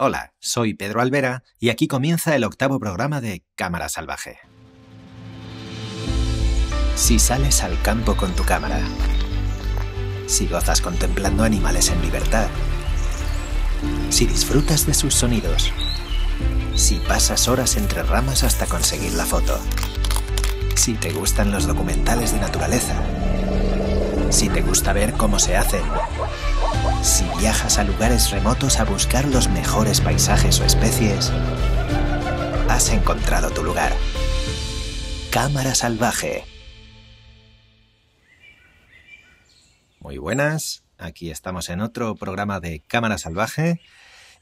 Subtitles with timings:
[0.00, 4.38] Hola, soy Pedro Alvera y aquí comienza el octavo programa de Cámara Salvaje.
[6.94, 8.78] Si sales al campo con tu cámara,
[10.28, 12.46] si gozas contemplando animales en libertad,
[14.08, 15.72] si disfrutas de sus sonidos,
[16.76, 19.58] si pasas horas entre ramas hasta conseguir la foto,
[20.76, 22.94] si te gustan los documentales de naturaleza,
[24.30, 25.82] si te gusta ver cómo se hacen,
[27.02, 31.30] si viajas a lugares remotos a buscar los mejores paisajes o especies,
[32.68, 33.92] has encontrado tu lugar.
[35.30, 36.44] Cámara Salvaje.
[40.00, 43.80] Muy buenas, aquí estamos en otro programa de Cámara Salvaje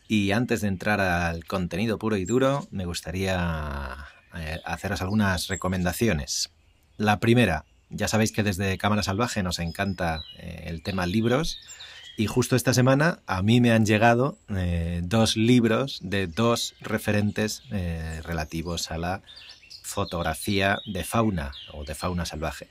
[0.09, 3.97] y antes de entrar al contenido puro y duro me gustaría
[4.35, 6.51] eh, haceros algunas recomendaciones.
[6.97, 11.59] La primera, ya sabéis que desde Cámara Salvaje nos encanta eh, el tema libros
[12.17, 17.63] y justo esta semana a mí me han llegado eh, dos libros de dos referentes
[17.71, 19.23] eh, relativos a la
[19.83, 22.69] fotografía de fauna o de fauna salvaje.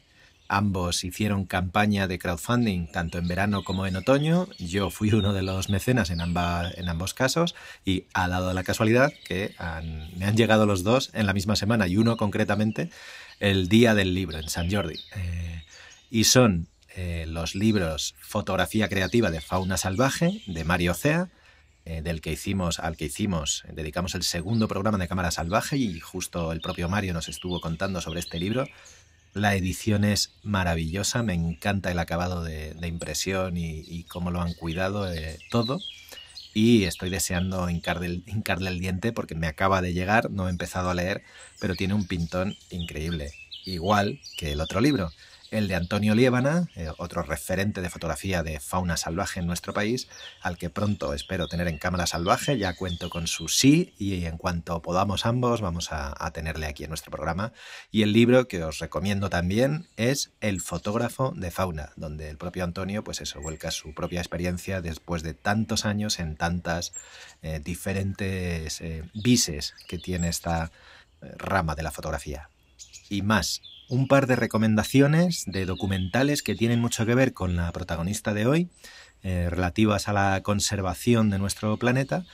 [0.48, 4.48] Ambos hicieron campaña de crowdfunding tanto en verano como en otoño.
[4.60, 9.12] Yo fui uno de los mecenas en, en ambos casos y ha dado la casualidad
[9.28, 9.56] que
[10.16, 12.92] me han llegado los dos en la misma semana y uno concretamente
[13.40, 15.00] el día del libro en San Jordi.
[15.16, 15.64] Eh,
[16.12, 21.30] y son eh, los libros Fotografía Creativa de Fauna Salvaje de Mario Cea,
[21.84, 26.00] eh, del que hicimos, al que hicimos, dedicamos el segundo programa de Cámara Salvaje y
[26.00, 28.66] justo el propio Mario nos estuvo contando sobre este libro.
[29.34, 35.06] La edición es maravillosa, me encanta el acabado de, impresión y, cómo lo han cuidado
[35.52, 35.80] todo
[36.54, 38.24] y estoy deseando hincarle
[38.70, 41.22] el, diente porque me acaba de llegar, no he empezado a leer,
[41.60, 43.34] pero tiene un pintón increíble,
[43.66, 45.12] igual que el otro libro
[45.56, 50.08] el de Antonio Liébana, eh, otro referente de fotografía de fauna salvaje en nuestro país,
[50.42, 54.38] al que pronto espero tener en cámara salvaje, ya cuento con su sí y en
[54.38, 57.54] cuanto podamos ambos vamos a, tenerle aquí en nuestro programa.
[57.92, 62.64] Y el libro que os recomiendo también es El fotógrafo de fauna, donde el propio
[62.64, 66.94] Antonio pues eso, vuelca su propia experiencia después de tantos años en tantas
[67.42, 70.72] eh, diferentes eh, vises que tiene esta
[71.38, 72.50] rama de la fotografía.
[73.10, 77.72] Y más, un par de recomendaciones de documentales que tienen mucho que ver con la
[77.72, 78.70] protagonista de hoy,
[79.24, 82.26] eh, relativas a la conservación de nuestro planeta.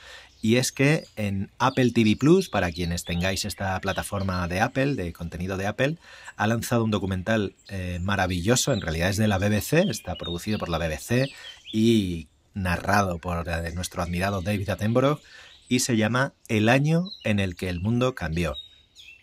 [0.44, 5.14] Y es que en Apple TV Plus, para quienes tengáis esta plataforma de Apple, de
[5.14, 5.98] contenido de Apple,
[6.36, 10.70] ha lanzado un documental eh, maravilloso, en realidad es de la BBC, está producido por
[10.70, 11.30] la BBC
[11.72, 15.20] y narrado por eh, nuestro admirado David Attenborough,
[15.70, 18.56] y se llama El año en el que el mundo cambió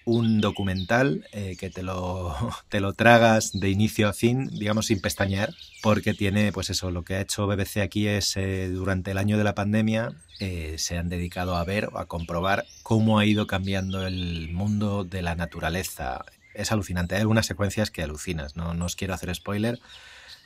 [0.09, 2.35] un documental eh, que te lo,
[2.71, 7.05] te lo tragas de inicio a fin, digamos sin pestañear, porque tiene, pues eso, lo
[7.05, 10.97] que ha hecho BBC aquí es eh, durante el año de la pandemia eh, se
[10.97, 16.25] han dedicado a ver a comprobar cómo ha ido cambiando el mundo de la naturaleza.
[16.55, 19.79] Es alucinante, hay algunas secuencias que alucinas, no, no os quiero hacer spoiler,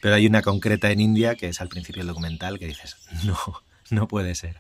[0.01, 3.39] pero hay una concreta en India que es al principio del documental que dices, no,
[3.91, 4.57] no puede ser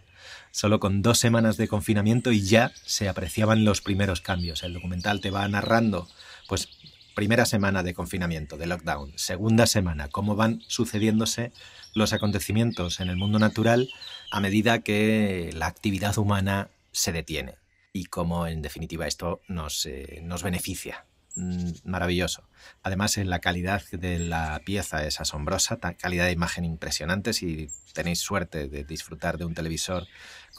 [0.52, 4.62] solo con dos semanas de confinamiento y ya se apreciaban los primeros cambios.
[4.62, 6.08] El documental te va narrando,
[6.46, 6.68] pues,
[7.16, 11.52] primera semana de confinamiento, de lockdown, segunda semana, cómo van sucediéndose
[11.94, 13.90] los acontecimientos en el mundo natural
[14.30, 17.56] a medida que la actividad humana se detiene
[17.92, 21.04] y cómo en definitiva esto nos, eh, nos beneficia.
[21.34, 22.46] Mm, maravilloso.
[22.82, 27.32] Además, la calidad de la pieza es asombrosa, calidad de imagen impresionante.
[27.32, 30.06] Si tenéis suerte de disfrutar de un televisor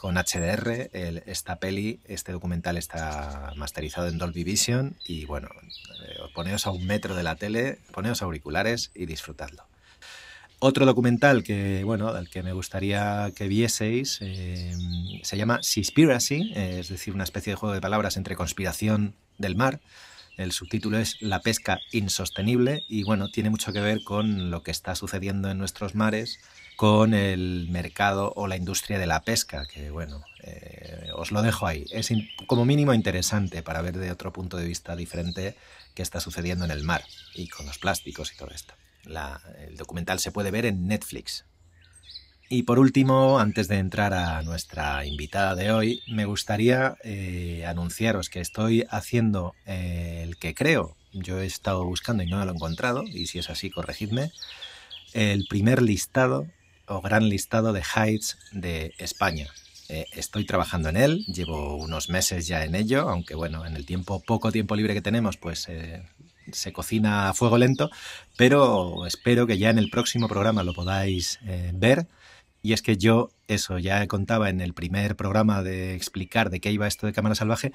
[0.04, 0.90] con HDR.
[1.24, 6.84] esta peli, este documental está masterizado en Dolby Vision y bueno, eh, poneos a un
[6.84, 9.64] metro de la tele, poneos auriculares y disfrutadlo.
[10.58, 14.74] Otro documental que, bueno, al que me gustaría que vieseis eh,
[15.22, 19.80] se llama Seaspiracy, es decir, una especie de juego de palabras entre conspiración del mar.
[20.36, 24.70] El subtítulo es La pesca insostenible y bueno, tiene mucho que ver con lo que
[24.70, 26.40] está sucediendo en nuestros mares
[26.76, 31.66] con el mercado o la industria de la pesca, que bueno, eh, os lo dejo
[31.66, 31.84] ahí.
[31.90, 32.10] Es
[32.46, 35.56] como mínimo interesante para ver de otro punto de vista diferente
[35.94, 37.04] qué está sucediendo en el mar
[37.34, 38.74] y con los plásticos y todo esto.
[39.66, 41.44] el documental se puede ver en Netflix.
[42.50, 48.28] Y por último, antes de entrar a nuestra invitada de hoy, me gustaría eh, anunciaros
[48.28, 52.54] que estoy haciendo eh, el que creo, yo he estado buscando y no lo he
[52.54, 54.30] encontrado, y si es así, corregidme,
[55.14, 56.46] el primer listado
[56.86, 59.48] o gran listado de heights de España.
[59.88, 63.84] Eh, estoy trabajando en él, llevo unos meses ya en ello, aunque bueno, en el
[63.84, 66.02] tiempo, poco tiempo libre que tenemos, pues eh,
[66.52, 67.90] se cocina a fuego lento,
[68.36, 72.06] pero espero que ya en el próximo programa lo podáis eh, ver.
[72.62, 76.70] Y es que yo eso ya contaba en el primer programa de explicar de qué
[76.72, 77.72] iba esto de cámara salvaje,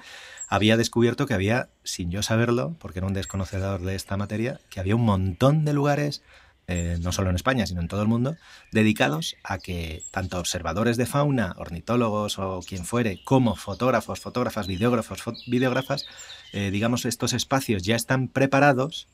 [0.48, 4.80] había descubierto que había, sin yo saberlo, porque era un desconocedor de esta materia, que
[4.80, 6.24] había un montón de lugares,
[6.72, 8.36] eh, no solo en España, sino en todo el mundo,
[8.70, 15.20] dedicados a que tanto observadores de fauna, ornitólogos o quien fuere, como fotógrafos, fotógrafas, videógrafos,
[15.48, 16.06] videógrafas,
[16.52, 19.08] eh, digamos, estos espacios ya están preparados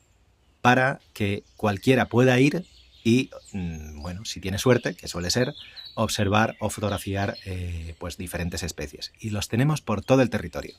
[0.60, 2.66] para que cualquiera pueda ir
[3.02, 5.54] y, mm, bueno, si tiene suerte, que suele ser,
[5.94, 9.12] observar o fotografiar eh, pues diferentes especies.
[9.18, 10.74] Y los tenemos por todo el territorio.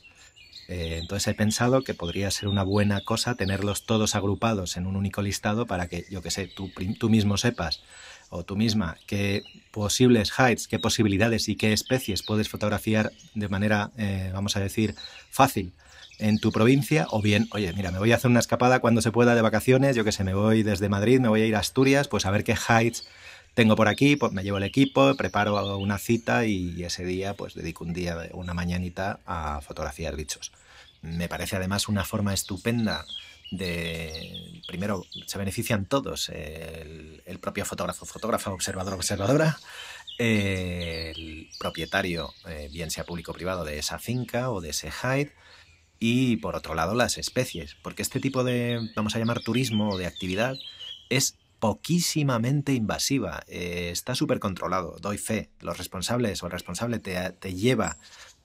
[0.68, 4.96] Eh, entonces he pensado que podría ser una buena cosa tenerlos todos agrupados en un
[4.96, 7.80] único listado para que, yo que sé, tú, tú mismo sepas
[8.30, 13.90] o tú misma qué posibles heights, qué posibilidades y qué especies puedes fotografiar de manera,
[13.96, 14.94] eh, vamos a decir,
[15.30, 15.72] fácil
[16.18, 19.12] en tu provincia, o bien, oye, mira, me voy a hacer una escapada cuando se
[19.12, 21.60] pueda de vacaciones, yo que sé, me voy desde Madrid, me voy a ir a
[21.60, 23.06] Asturias, pues a ver qué heights
[23.58, 27.54] tengo por aquí, pues me llevo el equipo, preparo una cita y ese día pues
[27.54, 30.52] dedico un día, una mañanita a fotografiar bichos.
[31.02, 33.04] Me parece además una forma estupenda
[33.50, 39.58] de, primero, se benefician todos, el, propio fotógrafo, fotógrafa, observador, observadora,
[40.18, 45.32] el propietario, eh, bien sea público o privado, de esa finca o de ese hide,
[45.98, 49.98] y por otro lado las especies, porque este tipo de, vamos a llamar turismo o
[49.98, 50.54] de actividad,
[51.10, 57.18] es poquísimamente invasiva, eh, está súper controlado, doy fe, los responsables o el responsable te,
[57.32, 57.96] te lleva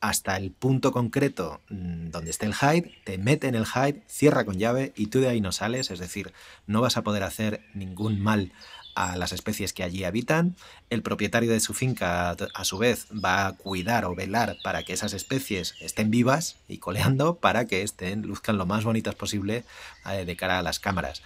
[0.03, 4.43] hasta el punto concreto mm, donde esté el hide, te mete en el hide, cierra
[4.43, 6.33] con llave y tú de ahí no sales, es decir,
[6.67, 8.51] no vas a poder hacer ningún mal
[8.95, 10.55] a las especies que allí habitan.
[10.89, 14.93] El propietario de su finca, a su vez, va a cuidar o velar para que
[14.93, 19.63] esas especies estén vivas y coleando para que estén, luzcan lo más bonitas posible
[20.09, 21.21] eh, de cara a las cámaras.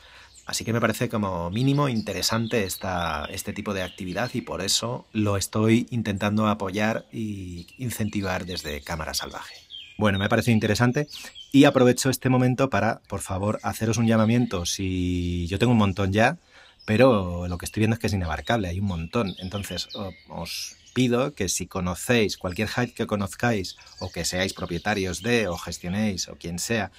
[0.47, 5.05] Así que me parece como mínimo interesante esta, este tipo de actividad y por eso
[5.11, 9.55] lo estoy intentando apoyar y incentivar desde Cámara Salvaje.
[9.97, 11.09] Bueno, me parece interesante
[11.51, 14.65] y aprovecho este momento para, por favor, haceros un llamamiento.
[14.65, 16.37] Si yo tengo un montón ya,
[16.85, 19.35] pero lo que estoy viendo es que es inabarcable, hay un montón.
[19.39, 19.89] Entonces,
[20.29, 25.57] os pido que si conocéis cualquier hide que conozcáis o que seáis propietarios de o
[25.57, 26.91] gestionéis o quien sea,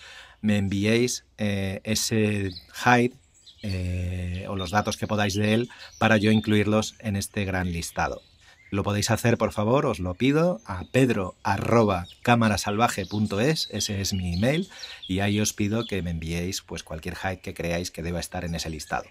[0.42, 2.50] me enviéis eh, ese
[2.84, 3.14] hide
[3.62, 5.68] eh, o los datos que podáis de él
[5.98, 8.22] para yo incluirlos en este gran listado.
[8.70, 14.68] Lo podéis hacer, por favor, os lo pido, a pedro.camarasalvaje.es, ese es mi email,
[15.06, 18.44] y ahí os pido que me enviéis pues, cualquier hide que creáis que deba estar
[18.44, 19.06] en ese listado.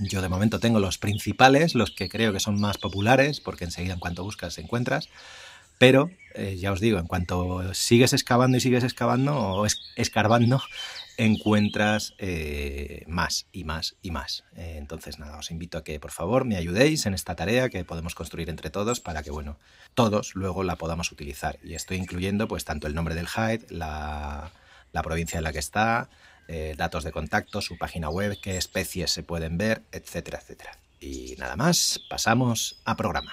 [0.00, 3.94] Yo de momento tengo los principales, los que creo que son más populares, porque enseguida
[3.94, 5.08] en cuanto buscas encuentras.
[5.78, 9.66] Pero eh, ya os digo, en cuanto sigues excavando y sigues excavando o
[9.96, 10.62] escarbando,
[11.16, 14.44] encuentras eh, más y más y más.
[14.56, 17.84] Eh, entonces, nada, os invito a que por favor me ayudéis en esta tarea que
[17.84, 19.58] podemos construir entre todos para que, bueno,
[19.94, 21.58] todos luego la podamos utilizar.
[21.62, 24.50] Y estoy incluyendo, pues, tanto el nombre del hide, la,
[24.92, 26.08] la provincia en la que está,
[26.48, 30.78] eh, datos de contacto, su página web, qué especies se pueden ver, etcétera, etcétera.
[31.00, 33.32] Y nada más, pasamos a programa.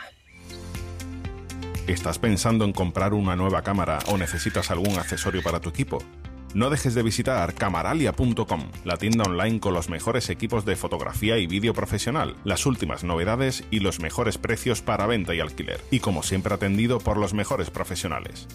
[1.87, 5.97] ¿Estás pensando en comprar una nueva cámara o necesitas algún accesorio para tu equipo?
[6.53, 11.47] No dejes de visitar camaralia.com, la tienda online con los mejores equipos de fotografía y
[11.47, 16.23] vídeo profesional, las últimas novedades y los mejores precios para venta y alquiler, y como
[16.23, 18.47] siempre atendido por los mejores profesionales.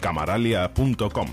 [0.00, 1.28] camaralia.com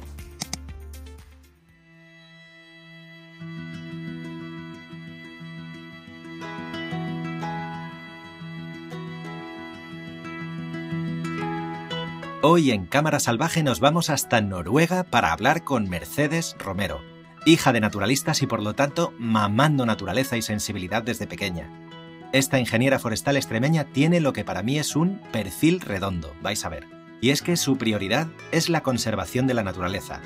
[12.48, 17.02] Hoy en Cámara Salvaje nos vamos hasta Noruega para hablar con Mercedes Romero,
[17.44, 21.72] hija de naturalistas y por lo tanto mamando naturaleza y sensibilidad desde pequeña.
[22.34, 26.70] Esta ingeniera forestal extremeña tiene lo que para mí es un perfil redondo, vais a
[26.70, 26.86] ver.
[27.20, 30.22] Y es que su prioridad es la conservación de la naturaleza,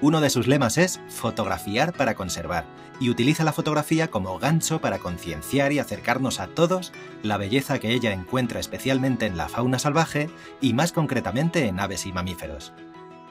[0.00, 2.64] uno de sus lemas es fotografiar para conservar
[3.00, 7.92] y utiliza la fotografía como gancho para concienciar y acercarnos a todos la belleza que
[7.92, 12.72] ella encuentra especialmente en la fauna salvaje y más concretamente en aves y mamíferos.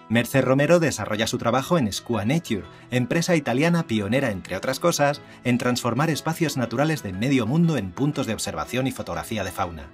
[0.09, 5.57] Mercer Romero desarrolla su trabajo en Squa Nature, empresa italiana pionera, entre otras cosas, en
[5.57, 9.89] transformar espacios naturales del medio mundo en puntos de observación y fotografía de fauna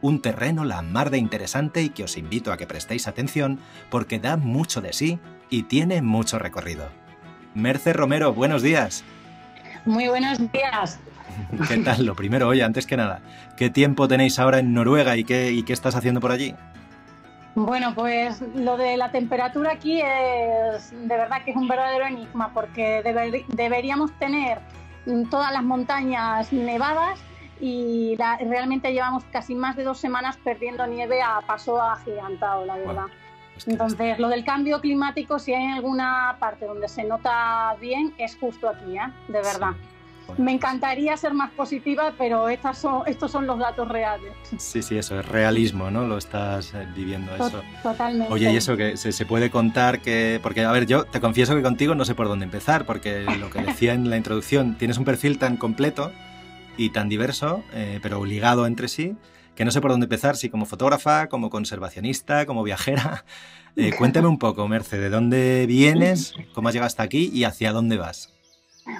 [0.00, 3.58] un terreno la mar de interesante y que os invito a que prestéis atención
[3.90, 5.18] porque da mucho de sí
[5.50, 6.88] y tiene mucho recorrido.
[7.54, 9.04] Merce Romero, buenos días.
[9.84, 10.98] Muy buenos días.
[11.68, 12.04] ¿Qué tal?
[12.04, 13.20] Lo primero, oye, antes que nada,
[13.56, 16.54] ¿qué tiempo tenéis ahora en Noruega y qué, y qué estás haciendo por allí?
[17.54, 22.52] Bueno, pues lo de la temperatura aquí es de verdad que es un verdadero enigma
[22.54, 23.02] porque
[23.48, 24.60] deberíamos tener
[25.28, 27.18] todas las montañas nevadas
[27.60, 33.06] y realmente llevamos casi más de dos semanas perdiendo nieve a paso agigantado, la verdad.
[33.66, 38.68] Entonces, lo del cambio climático, si hay alguna parte donde se nota bien, es justo
[38.68, 39.12] aquí, ¿eh?
[39.28, 39.72] de verdad.
[40.36, 44.30] Me encantaría ser más positiva, pero estas son, estos son los datos reales.
[44.58, 46.06] Sí, sí, eso es realismo, ¿no?
[46.06, 47.62] Lo estás eh, viviendo eso.
[47.82, 48.30] Totalmente.
[48.32, 50.38] Oye, y eso que se, puede contar que...
[50.42, 53.48] Porque, a ver, yo te confieso que contigo no sé por dónde empezar, porque lo
[53.48, 56.12] que decía en la introducción, tienes un perfil tan completo
[56.76, 59.16] y tan diverso, eh, pero ligado entre sí,
[59.58, 63.24] que no sé por dónde empezar, si como fotógrafa, como conservacionista, como viajera.
[63.76, 66.34] Eh, cuéntame un poco, Merce, ¿de dónde vienes?
[66.52, 68.34] ¿Cómo has llegado hasta aquí y hacia dónde vas?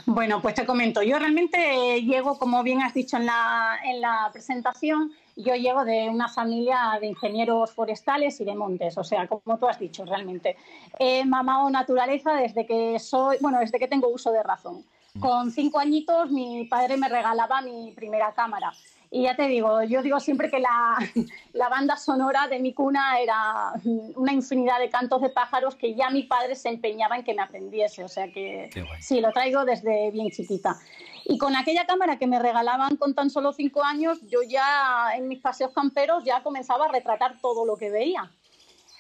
[0.07, 4.29] Bueno, pues te comento, yo realmente llego, como bien has dicho en la, en la
[4.33, 9.59] presentación, yo llego de una familia de ingenieros forestales y de montes, o sea, como
[9.59, 10.57] tú has dicho, realmente.
[11.01, 14.85] He mamado naturaleza desde que soy, bueno, desde que tengo uso de razón.
[15.15, 15.21] Mm.
[15.21, 18.73] Con cinco añitos mi padre me regalaba mi primera cámara.
[19.11, 20.99] Y ya te digo, yo digo siempre que la,
[21.53, 23.73] la, banda sonora de mi cuna era
[24.17, 27.43] una infinidad de cantos de pájaros que ya mi padre se empeñaba en que me
[27.43, 28.05] aprendiese.
[28.05, 28.69] O sea que
[29.01, 30.77] sí, lo traigo desde bien chiquita.
[31.25, 35.29] Y con aquella cámara que me regalaban con tan solo cinco años, yo ya en
[35.29, 38.31] mis paseos camperos ya comenzaba a retratar todo lo que veía.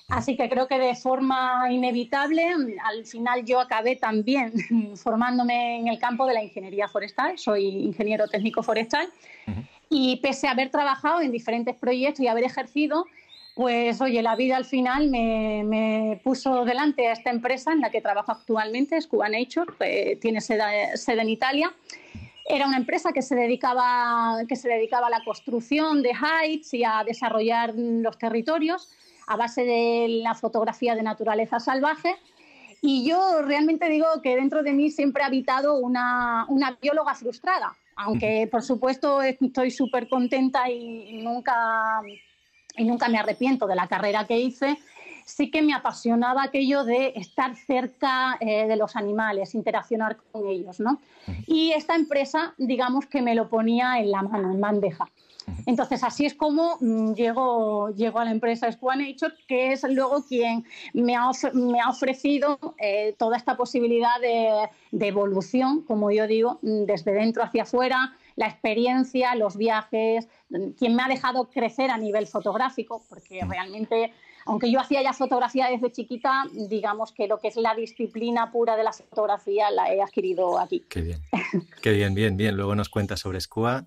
[0.08, 2.42] Así que creo que de forma inevitable,
[2.82, 4.52] al final yo acabé también
[4.96, 7.38] formándome en el campo de la ingeniería forestal.
[7.38, 9.06] Soy ingeniero técnico forestal.
[9.90, 13.07] Y pese a haber trabajado en diferentes proyectos y haber ejercido,
[13.59, 18.00] pues oye, la vida al final me, puso delante a esta empresa en la que
[18.00, 21.75] trabajo actualmente, Scuba Nature, que tiene sede, en Italia.
[22.49, 26.85] Era una empresa que se, dedicaba, que se dedicaba a la construcción de heights y
[26.85, 28.88] a desarrollar los territorios
[29.26, 32.14] a base de la fotografía de naturaleza salvaje.
[32.80, 37.76] Y yo realmente digo que dentro de mí siempre ha habitado una, una bióloga frustrada
[37.98, 42.00] aunque por supuesto estoy súper contenta y nunca,
[42.76, 44.78] y nunca me arrepiento de la carrera que hice,
[45.26, 50.78] sí que me apasionaba aquello de estar cerca eh, de los animales, interaccionar con ellos,
[50.78, 51.00] ¿no?
[51.46, 55.10] Y esta empresa, digamos que me lo ponía en la mano, en bandeja.
[55.66, 60.64] Entonces, así es como mm, llego, a la empresa Square Nature, que es luego quien
[60.92, 66.84] me ha, me ha ofrecido eh, toda esta posibilidad de, evolución, como yo digo, mm,
[66.84, 71.98] desde dentro hacia afuera, la experiencia, los viajes, mm, quien me ha dejado crecer a
[71.98, 74.12] nivel fotográfico, porque realmente
[74.48, 78.76] aunque yo hacía ya fotografía desde chiquita, digamos que lo que es la disciplina pura
[78.76, 80.84] de la fotografía la he adquirido aquí.
[80.88, 81.20] Qué bien,
[81.82, 82.56] qué bien, bien, bien.
[82.56, 83.86] Luego nos cuentas sobre SCUA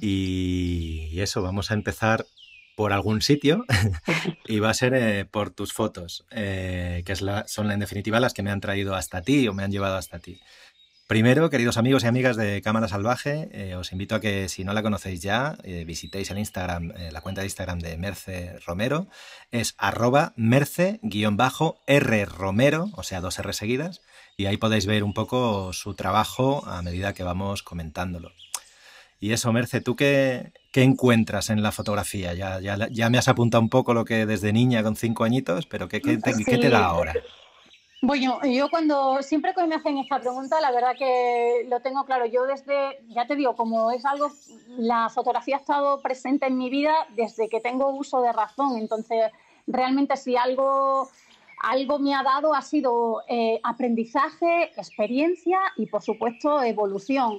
[0.00, 2.26] y eso, vamos a empezar
[2.74, 3.64] por algún sitio
[4.46, 8.42] y va a ser eh, por tus fotos, eh, que son en definitiva las que
[8.42, 10.40] me han traído hasta ti o me han llevado hasta ti.
[11.10, 14.72] Primero, queridos amigos y amigas de Cámara Salvaje, eh, os invito a que si no
[14.72, 19.08] la conocéis ya, eh, visitéis el Instagram, eh, la cuenta de Instagram de Merce Romero.
[19.50, 21.00] Es arroba merce-r
[22.26, 24.02] Romero, o sea, dos R seguidas,
[24.36, 28.30] y ahí podéis ver un poco su trabajo a medida que vamos comentándolo.
[29.18, 32.34] Y eso, Merce, ¿tú qué, qué encuentras en la fotografía?
[32.34, 35.66] Ya, ya, ya, me has apuntado un poco lo que desde niña con cinco añitos,
[35.66, 37.14] pero ¿qué, qué, ¿qué te da ahora?
[38.02, 42.24] Bueno, yo cuando siempre que me hacen esta pregunta, la verdad que lo tengo claro.
[42.24, 44.30] Yo desde, ya te digo, como es algo,
[44.78, 48.78] la fotografía ha estado presente en mi vida desde que tengo uso de razón.
[48.78, 49.30] Entonces,
[49.66, 51.10] realmente si algo,
[51.62, 57.38] algo me ha dado ha sido eh, aprendizaje, experiencia y, por supuesto, evolución.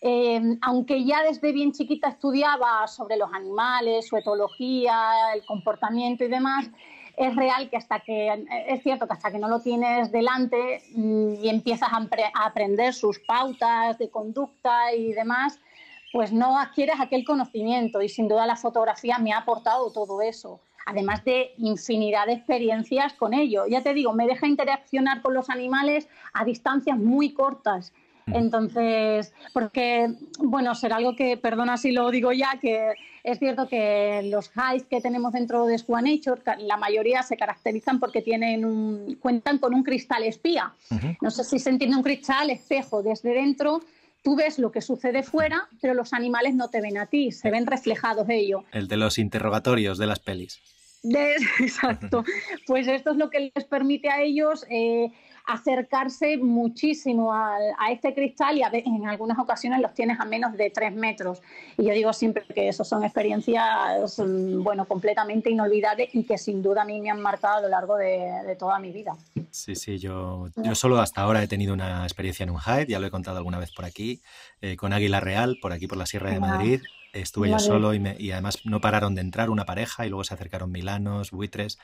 [0.00, 6.28] Eh, aunque ya desde bien chiquita estudiaba sobre los animales, su etología, el comportamiento y
[6.28, 6.70] demás,
[7.18, 11.34] es real que hasta que, es cierto que hasta que no lo tienes delante mm,
[11.42, 12.08] y empiezas a,
[12.44, 15.58] aprender sus pautas de conducta y demás,
[16.12, 20.60] pues no adquieres aquel conocimiento y sin duda la fotografía me ha aportado todo eso,
[20.86, 23.66] además de infinidad de experiencias con ello.
[23.66, 27.92] Ya te digo, me deja interaccionar con los animales a distancias muy cortas
[28.34, 32.94] entonces, porque, bueno, será algo que, perdona si lo digo ya, que
[33.24, 38.00] es cierto que los highs que tenemos dentro de Square Nature, la mayoría se caracterizan
[38.00, 40.72] porque tienen un, cuentan con un cristal espía.
[41.20, 43.80] No sé si se entiende un cristal espejo desde dentro.
[44.22, 47.50] Tú ves lo que sucede fuera, pero los animales no te ven a ti, se
[47.50, 48.64] ven reflejados ellos.
[48.72, 50.60] El de los interrogatorios de las pelis.
[51.60, 52.24] exacto.
[52.66, 55.12] Pues esto es lo que les permite a ellos eh,
[55.48, 57.56] acercarse muchísimo a,
[57.90, 61.40] este cristal y en algunas ocasiones los tienes a menos de tres metros.
[61.78, 66.62] Y yo digo siempre que eso son experiencias, mm, bueno, completamente inolvidables y que sin
[66.62, 69.16] duda a mí me han marcado a lo largo de, toda mi vida.
[69.50, 72.98] Sí, sí, yo, yo solo hasta ahora he tenido una experiencia en un hike, ya
[72.98, 74.20] lo he contado alguna vez por aquí,
[74.60, 76.82] eh, con Águila Real, por aquí por la Sierra de Madrid.
[77.14, 80.34] Estuve yo solo y, y, además no pararon de entrar una pareja y luego se
[80.34, 81.78] acercaron milanos, buitres.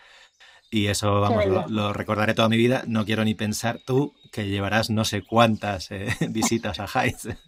[0.75, 2.83] Y eso, vamos, lo, recordaré toda mi vida.
[2.89, 7.39] No quiero ni pensar tú que llevarás no sé cuántas eh, visitas a Hyde.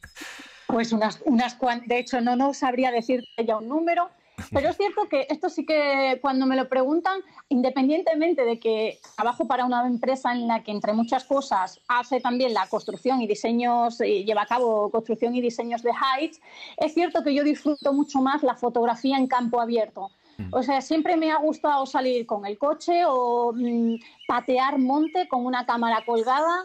[0.68, 1.88] Pues unas, unas cuantas.
[1.88, 4.11] De hecho, no, no sabría decirte ya un número,
[4.52, 7.18] pero es cierto que esto sí que cuando me lo preguntan,
[7.49, 12.54] independientemente de que trabajo para una empresa en la que entre muchas cosas hace también
[12.54, 16.40] la construcción y diseños, y lleva a cabo construcción y diseños de heights,
[16.76, 20.12] es cierto que yo disfruto mucho más la fotografía en campo abierto.
[20.38, 20.48] Mm.
[20.52, 23.94] O sea, siempre me ha gustado salir con el coche o mm,
[24.26, 26.64] patear monte con una cámara colgada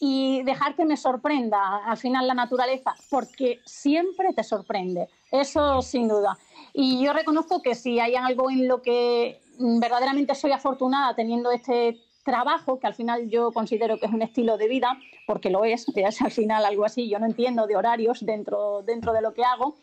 [0.00, 6.08] y dejar que me sorprenda al final la naturaleza, porque siempre te sorprende, eso sin
[6.08, 6.36] duda.
[6.72, 12.00] Y yo reconozco que si hay algo en lo que verdaderamente soy afortunada teniendo este
[12.24, 15.86] trabajo, que al final yo considero que es un estilo de vida, porque lo es,
[15.94, 19.44] es al final algo así, yo no entiendo de horarios dentro, dentro de lo que
[19.44, 19.76] hago,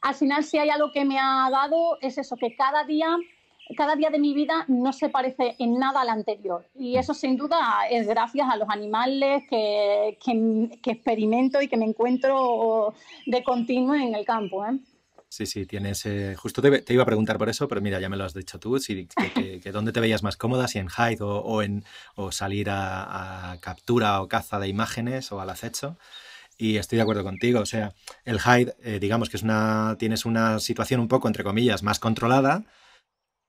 [0.00, 3.16] al final si hay algo que me ha dado es eso, que cada día
[3.76, 6.66] cada día de mi vida no se parece en nada al anterior.
[6.74, 11.84] Y eso sin duda es gracias a los animales que, que, experimento y que me
[11.84, 12.94] encuentro
[13.26, 14.66] de continuo en el campo.
[14.66, 14.78] ¿eh?
[15.28, 16.04] Sí, sí, tienes.
[16.06, 18.58] Eh, justo te, iba a preguntar por eso, pero mira, ya me lo has dicho
[18.58, 18.78] tú.
[18.80, 20.66] Si, que, ¿Dónde te veías más cómoda?
[20.66, 21.84] Si en Hyde o, en,
[22.16, 25.96] o salir a, a, captura o caza de imágenes o al acecho.
[26.60, 27.60] Y estoy de acuerdo contigo.
[27.60, 27.94] O sea,
[28.26, 31.98] el hide, eh, digamos que es una, tienes una situación un poco, entre comillas, más
[31.98, 32.64] controlada,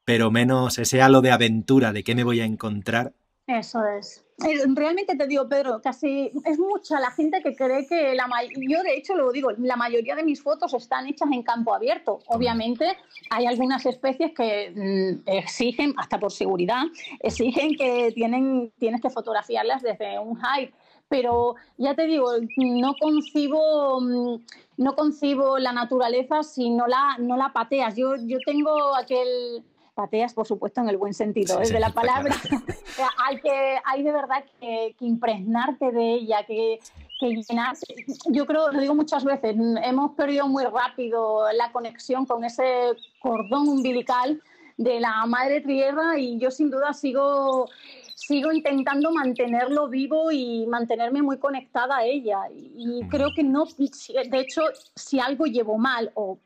[0.06, 3.12] pero menos ese halo de aventura de qué me voy a encontrar.
[3.48, 4.24] Eso es.
[4.48, 8.82] Eh, realmente te digo, Pedro, casi es mucha la gente que cree que la yo
[8.82, 12.20] de hecho lo digo, la mayoría de mis fotos están hechas en campo abierto.
[12.28, 12.98] Obviamente
[13.30, 16.84] hay algunas especies que mm, exigen, hasta por seguridad,
[17.20, 20.72] exigen que tienen, tienes que fotografiarlas desde un hide
[21.12, 24.40] pero ya te digo, no concibo, mm,
[24.78, 27.98] no concibo la naturaleza si no la, no la pateas.
[27.98, 29.62] Yo, yo tengo aquel,
[29.94, 31.68] pateas por supuesto en el buen sentido ¿eh?
[31.68, 32.34] de la palabra,
[33.28, 36.80] hay, que, hay de verdad que, impregnarte de ella, que,
[37.20, 37.42] que.
[38.28, 43.68] Yo creo, lo digo muchas veces, hemos perdido muy rápido la conexión con ese cordón
[43.68, 44.42] umbilical
[44.78, 47.70] de la madre tierra y yo sin duda sigo
[48.32, 52.40] sigo intentando mantenerlo vivo y mantenerme muy conectada a ella.
[52.50, 54.62] Y creo que no, de hecho,
[54.96, 56.40] si algo llevo mal o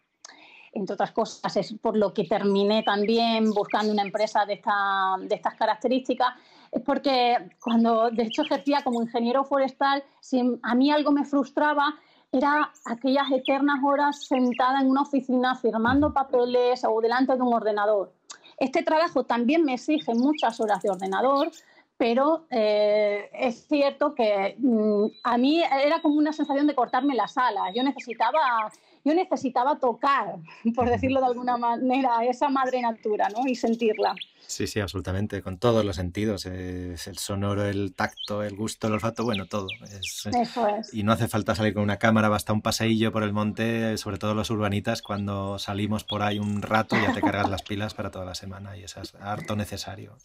[0.74, 5.36] entre otras cosas, es por lo que terminé también buscando una empresa de, esta, de
[5.36, 6.30] estas características,
[6.72, 11.96] es porque cuando de hecho ejercía como ingeniero forestal, si a mí algo me frustraba,
[12.32, 18.12] era aquellas eternas horas sentada en una oficina firmando papeles o delante de un ordenador.
[18.58, 21.52] Este trabajo también me exige muchas horas de ordenador,
[21.98, 27.38] pero eh, es cierto que mm, a mí era como una sensación de cortarme las
[27.38, 27.72] alas.
[27.74, 28.70] Yo necesitaba,
[29.04, 30.36] yo necesitaba tocar,
[30.76, 33.48] por decirlo de alguna manera, esa madre natura ¿no?
[33.48, 34.14] y sentirla.
[34.48, 39.24] Sí, sí, absolutamente, con todos los sentidos, el sonoro, el tacto, el gusto, el olfato,
[39.24, 39.68] bueno, todo.
[40.00, 40.30] Eso
[40.68, 40.94] es.
[40.94, 44.20] Y no hace falta salir con una cámara, basta un paseillo por el monte, sobre
[44.20, 48.12] todo los urbanitas, cuando salimos por ahí un rato ya te cargas las pilas para
[48.12, 50.16] toda la semana y eso es harto necesario.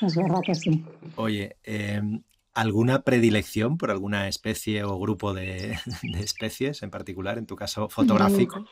[0.00, 0.84] Es verdad que sí.
[1.16, 2.22] Oye, em,
[2.54, 5.78] ¿alguna predilección por alguna especie o grupo de,
[6.14, 8.64] especies en particular, en tu caso fotográfico?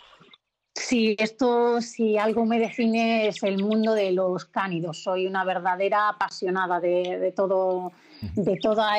[0.74, 5.02] Sí, esto si algo me define es el mundo de los cánidos.
[5.02, 7.92] Soy una verdadera apasionada de, todo,
[8.34, 8.94] de toda,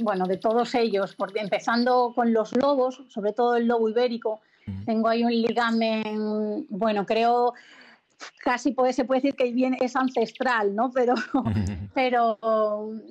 [0.00, 4.40] bueno, de todos ellos, porque empezando con los lobos, sobre todo el lobo ibérico.
[4.84, 7.54] Tengo ahí un ligamen, bueno, creo
[8.42, 10.90] casi puede, se puede decir que viene, es ancestral, ¿no?
[10.90, 11.14] Pero,
[11.94, 12.38] pero,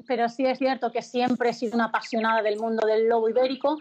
[0.07, 3.77] pero sí es cierto que siempre he sido una apasionada del mundo del lobo ibérico.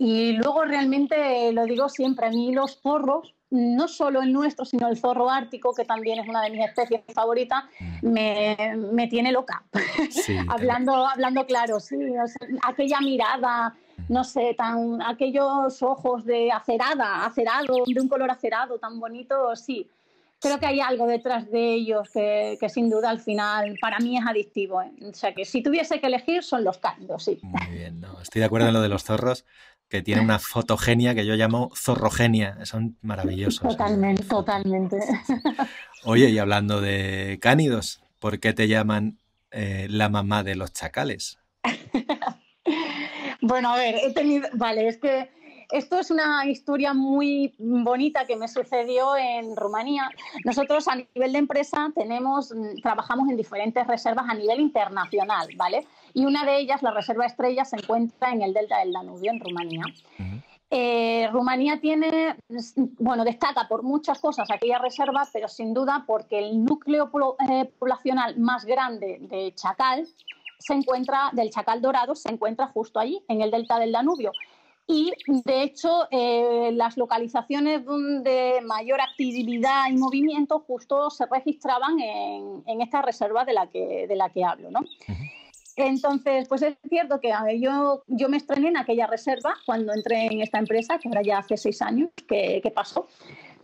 [0.00, 4.86] Y luego realmente lo digo siempre, a mí los zorros, no solo el nuestro, sino
[4.88, 8.08] el zorro ártico, que también es una de mis especies favoritas, mm.
[8.08, 8.56] me,
[8.92, 9.64] me tiene loca.
[10.48, 11.96] hablando, hablando claro, sí,
[12.62, 13.74] aquella mirada,
[14.08, 19.88] no sé, tan, aquellos ojos de acerada, acerado, de un color acerado tan bonito, sí
[20.40, 24.26] creo que hay algo detrás de ellos que, sin duda al final para mí es
[24.26, 24.82] adictivo.
[24.82, 24.92] ¿eh?
[25.10, 27.38] O sea que si tuviese que elegir son los cálidos, sí.
[27.42, 29.44] Muy bien, no, estoy de acuerdo en lo de los zorros,
[29.88, 33.62] que tienen una fotogenia que yo llamo zorrogenia, son maravillosos.
[33.62, 34.98] Totalmente, totalmente.
[36.04, 39.18] Oye, y hablando de cánidos, ¿por qué te llaman
[39.50, 41.38] eh, la mamá de los chacales?
[43.40, 45.30] bueno, a ver, he tenido, vale, es que
[45.70, 50.10] esto es una historia muy bonita que me sucedió en Rumanía.
[50.44, 55.86] Nosotros a nivel de empresa tenemos, trabajamos en diferentes reservas a nivel internacional, ¿vale?
[56.14, 59.40] Y una de ellas, la Reserva Estrella, se encuentra en el delta del Danubio, en
[59.40, 59.84] Rumanía.
[60.70, 62.36] Eh, Rumanía tiene,
[62.98, 67.10] bueno, destaca por muchas cosas aquella reserva, pero sin duda porque el núcleo
[67.50, 70.06] eh, poblacional más grande de Chacal
[70.58, 74.32] se encuentra, del Chacal Dorado, se encuentra justo allí, en el delta del Danubio.
[74.90, 82.80] Y de hecho, eh, las localizaciones de mayor actividad y movimiento justo se registraban en,
[82.80, 84.70] esta reserva de la que, de la que hablo.
[84.70, 84.80] ¿no?
[85.76, 90.40] Entonces, pues es cierto que yo, yo me estrené en aquella reserva cuando entré en
[90.40, 93.06] esta empresa, que ahora ya hace seis años que, pasó,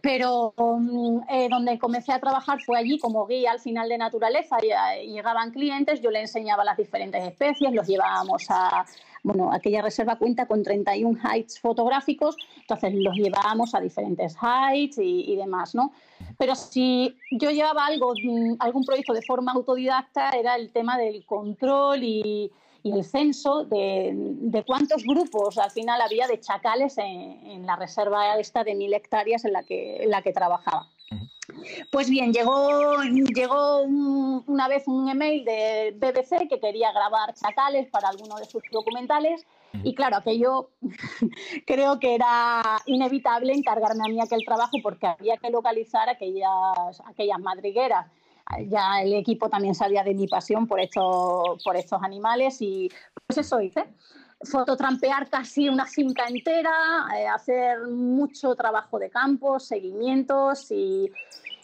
[0.00, 4.58] pero mm, eh, donde comencé a trabajar fue allí como guía al final de naturaleza.
[4.62, 8.84] Y, llegaban clientes, yo les enseñaba las diferentes especies, los llevábamos a,
[9.24, 15.34] bueno, aquella reserva cuenta con 31 heights fotográficos, entonces los llevábamos a diferentes heights y,
[15.34, 15.92] demás, ¿no?
[16.38, 21.24] Pero si yo llevaba algo, mm, algún proyecto de forma autodidacta, era el tema del
[21.24, 22.52] control y,
[22.92, 28.74] el censo de, cuántos grupos al final había de chacales en, la reserva esta de
[28.74, 30.88] mil hectáreas en la que, en la que trabajaba.
[31.90, 38.08] Pues bien, llegó, llegó una vez un email de BBC que quería grabar chacales para
[38.08, 39.46] alguno de sus documentales
[39.82, 40.70] y claro, aquello
[41.66, 47.40] creo que era inevitable encargarme a mí aquel trabajo porque había que localizar aquellas, aquellas
[47.40, 48.06] madrigueras.
[48.68, 52.90] Ya el equipo también sabía de mi pasión por estos, por estos animales y
[53.26, 53.86] pues eso hice.
[54.42, 61.10] Fototrampear casi una finca entera, eh, hacer mucho trabajo de campo, seguimientos y,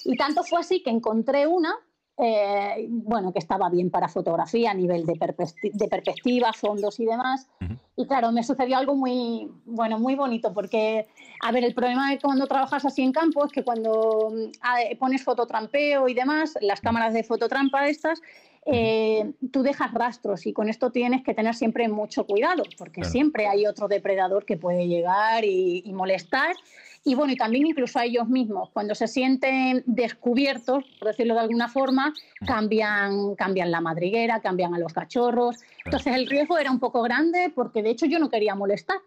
[0.04, 1.74] y tanto fue así que encontré una,
[2.22, 7.48] eh, bueno, que estaba bien para fotografía a nivel de, de perspectiva, fondos y demás.
[7.96, 11.06] Y claro, me sucedió algo muy, bueno, muy bonito porque,
[11.42, 15.24] a ver, el problema de cuando trabajas así en campo es que cuando mm, pones
[15.24, 18.20] fototrampeo y demás, las cámaras de fototrampa estas,
[18.66, 23.46] eh, tú dejas rastros y con esto tienes que tener siempre mucho cuidado porque siempre
[23.46, 26.54] hay otro depredador que puede llegar y, y molestar
[27.02, 31.40] y bueno, y también incluso a ellos mismos, cuando se sienten descubiertos, por decirlo de
[31.40, 32.12] alguna forma,
[32.46, 35.56] cambian, cambian la madriguera, cambian a los cachorros.
[35.84, 38.98] Entonces el riesgo era un poco grande porque de hecho yo no quería molestar.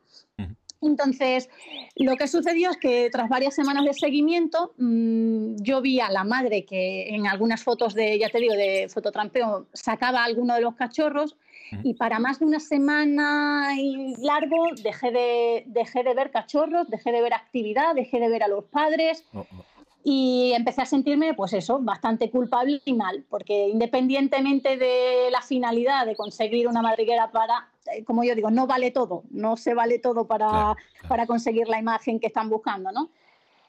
[0.82, 1.50] Entonces,
[1.96, 6.24] lo que sucedió es que tras varias semanas de seguimiento, mm, yo vi a la
[6.24, 10.62] madre que en algunas fotos de, ya te digo, de fototrampeo, sacaba a alguno de
[10.62, 11.38] los cachorros
[11.84, 17.12] y para más de una semana y largo dejé de, dejé de ver cachorros, dejé
[17.12, 19.24] de ver actividad, dejé de ver a los padres.
[19.34, 19.66] Oh, oh.
[20.06, 26.06] Y empecé a sentirme, pues eso, bastante culpable y mal, porque independientemente de la finalidad
[26.06, 30.00] de conseguir una madriguera para, eh, como yo digo, no vale todo, no se vale
[30.00, 30.76] todo para,
[31.08, 33.12] para conseguir la imagen que están buscando, ¿no?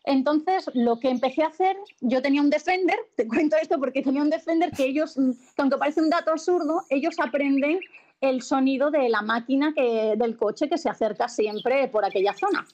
[0.04, 4.22] Entonces, lo que empecé a hacer, yo tenía un Defender, te cuento esto porque tenía
[4.22, 5.16] un Defender que ellos,
[5.56, 7.80] aunque parece un dato absurdo, ellos aprenden
[8.20, 12.66] el sonido de la máquina que, del coche que se acerca siempre por aquella zona.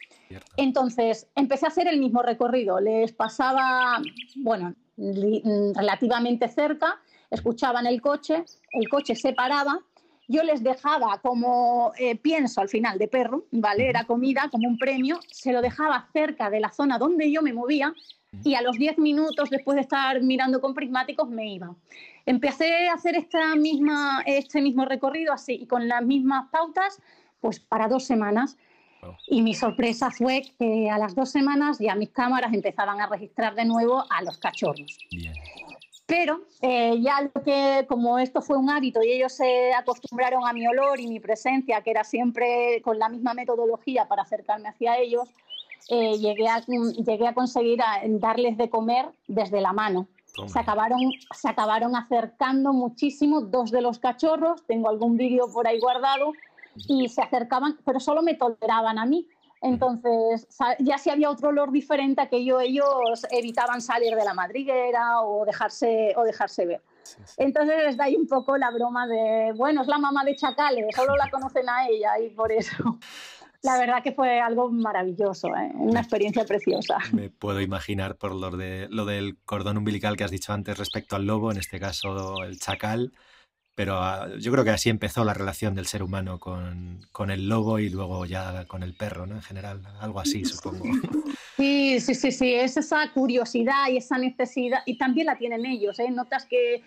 [0.56, 2.78] Entonces, empecé a hacer el mismo recorrido.
[2.80, 4.00] Les pasaba,
[4.36, 4.74] bueno,
[5.74, 9.80] relativamente cerca, escuchaban el coche, el coche se paraba
[10.30, 13.88] yo les dejaba como eh, pienso al final de perro, ¿vale?
[13.88, 17.52] Era comida como un premio, se lo dejaba cerca de la zona donde yo me
[17.52, 17.92] movía
[18.44, 21.74] y a los 10 minutos después de estar mirando con prismáticos me iba.
[22.26, 27.02] Empecé a hacer esta misma, este mismo recorrido así y con las mismas pautas,
[27.40, 28.56] pues para dos semanas.
[29.26, 33.56] Y mi sorpresa fue que a las dos semanas ya mis cámaras empezaban a registrar
[33.56, 34.96] de nuevo a los cachorros.
[36.10, 40.52] Pero eh, ya lo que, como esto fue un hábito y ellos se acostumbraron a
[40.52, 44.98] mi olor y mi presencia, que era siempre con la misma metodología para acercarme hacia
[44.98, 45.28] ellos,
[45.88, 50.08] eh, llegué, a, llegué a conseguir darles de comer desde la mano.
[50.46, 51.00] Se acabaron,
[51.32, 56.32] se acabaron acercando muchísimo dos de los cachorros, tengo algún vídeo por ahí guardado,
[56.88, 59.28] y se acercaban, pero solo me toleraban a mí.
[59.62, 65.44] Entonces, ya si había otro olor diferente, aquello ellos evitaban salir de la madriguera o
[65.44, 66.82] dejarse, o dejarse ver.
[67.36, 70.94] Entonces les da ahí un poco la broma de, bueno, es la mamá de Chacales,
[70.94, 72.98] solo la conocen a ella y por eso.
[73.62, 75.70] La verdad que fue algo maravilloso, ¿eh?
[75.74, 76.96] una experiencia preciosa.
[77.12, 81.16] Me puedo imaginar por lo, de, lo del cordón umbilical que has dicho antes respecto
[81.16, 83.12] al lobo, en este caso el chacal,
[83.74, 87.48] pero ah, yo creo que así empezó la relación del ser humano con, con, el
[87.48, 89.36] lobo y luego ya con el perro, ¿no?
[89.36, 90.84] En general, algo así, supongo.
[91.56, 95.98] Sí, sí, sí, sí, es esa curiosidad y esa necesidad, y también la tienen ellos,
[95.98, 96.10] ¿eh?
[96.10, 96.82] Notas que,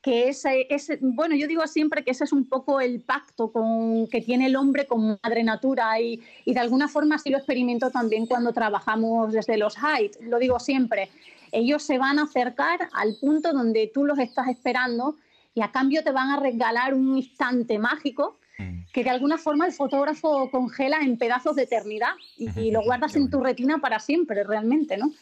[0.00, 4.06] que ese, ese, bueno, yo digo siempre que ese es un poco el pacto con,
[4.06, 7.90] que tiene el hombre con Madre Natura y, y de alguna forma así lo experimento
[7.90, 11.10] también cuando trabajamos desde los heights, lo digo siempre,
[11.52, 15.16] ellos se van a acercar al punto donde tú los estás esperando
[15.54, 18.84] y a cambio te van a regalar un instante mágico mm.
[18.92, 23.30] que de alguna forma el fotógrafo congela en pedazos de eternidad y, lo guardas en
[23.30, 25.12] tu retina para siempre, realmente, ¿no?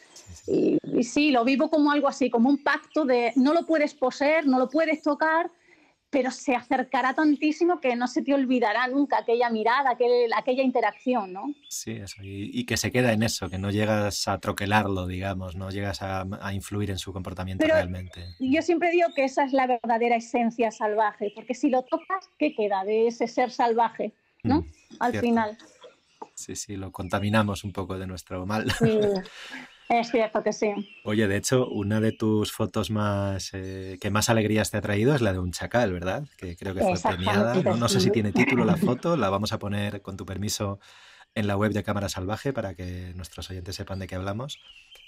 [0.47, 3.95] Y, y, sí, lo vivo como algo así, como un pacto de no lo puedes
[3.95, 5.51] poseer, no lo puedes tocar,
[6.11, 9.97] pero se acercará tantísimo que no se te olvidará nunca aquella mirada,
[10.37, 11.55] aquella interacción, ¿no?
[11.69, 15.71] Sí, eso, y, que se queda en eso, que no llegas a troquelarlo, digamos, no
[15.71, 18.35] llegas a, influir en su comportamiento realmente.
[18.41, 22.55] Yo siempre digo que esa es la verdadera esencia salvaje, porque si lo tocas, ¿qué
[22.55, 24.63] queda de ese ser salvaje, no?
[24.63, 24.67] Mm,
[24.99, 25.59] Al final.
[26.35, 28.71] Sí, sí, lo contaminamos un poco de nuestro mal.
[28.73, 28.99] Sí.
[29.91, 30.73] Es cierto que sí.
[31.03, 35.17] Oye, de hecho, una de tus fotos más eh, que más alegrías te ha traído
[35.17, 36.23] es la de un chacal, ¿verdad?
[36.39, 37.55] Que creo que fue premiada.
[37.57, 37.89] ¿no?
[37.89, 40.79] sé si tiene título la foto, la vamos a poner con tu permiso
[41.35, 44.61] en la web de Cámara Salvaje para que nuestros oyentes sepan de qué hablamos.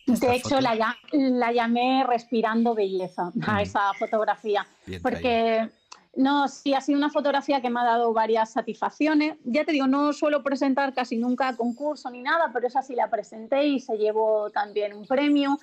[0.06, 0.74] De hecho, la,
[1.12, 3.58] la, llamé Respirando Belleza a mm.
[3.60, 4.66] esa fotografía,
[5.00, 5.70] porque
[6.14, 9.36] no, sí, ha sido una fotografía que me ha dado varias satisfacciones.
[9.44, 13.08] Ya te digo, no suelo presentar casi nunca concurso ni nada, pero esa sí la
[13.08, 15.58] presenté y se llevó también un premio.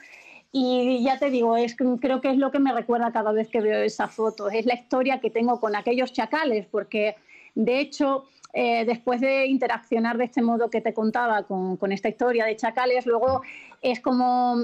[0.52, 3.62] Y ya te digo, es, creo que es lo que me recuerda cada vez que
[3.62, 4.50] veo esa foto.
[4.50, 7.16] Es la historia que tengo con aquellos chacales, porque
[7.54, 12.10] de hecho, eh, después de interaccionar de este modo que te contaba con, con, esta
[12.10, 13.42] historia de chacales, luego
[13.82, 14.58] es como,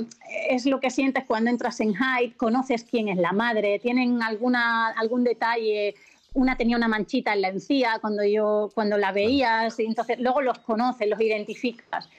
[0.50, 4.88] es lo que sientes cuando entras en Hyde, conoces quién es la madre, tienen alguna,
[4.90, 5.94] algún detalle
[6.36, 10.42] una tenía una manchita en la encía cuando yo cuando la veías y entonces luego
[10.42, 12.10] los conoces los identificas.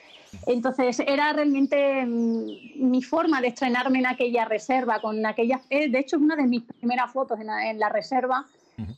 [0.45, 5.99] Entonces era realmente mm, mi forma de estrenarme en aquella reserva con aquella eh, de
[5.99, 8.45] hecho es una de mis primeras fotos en la reserva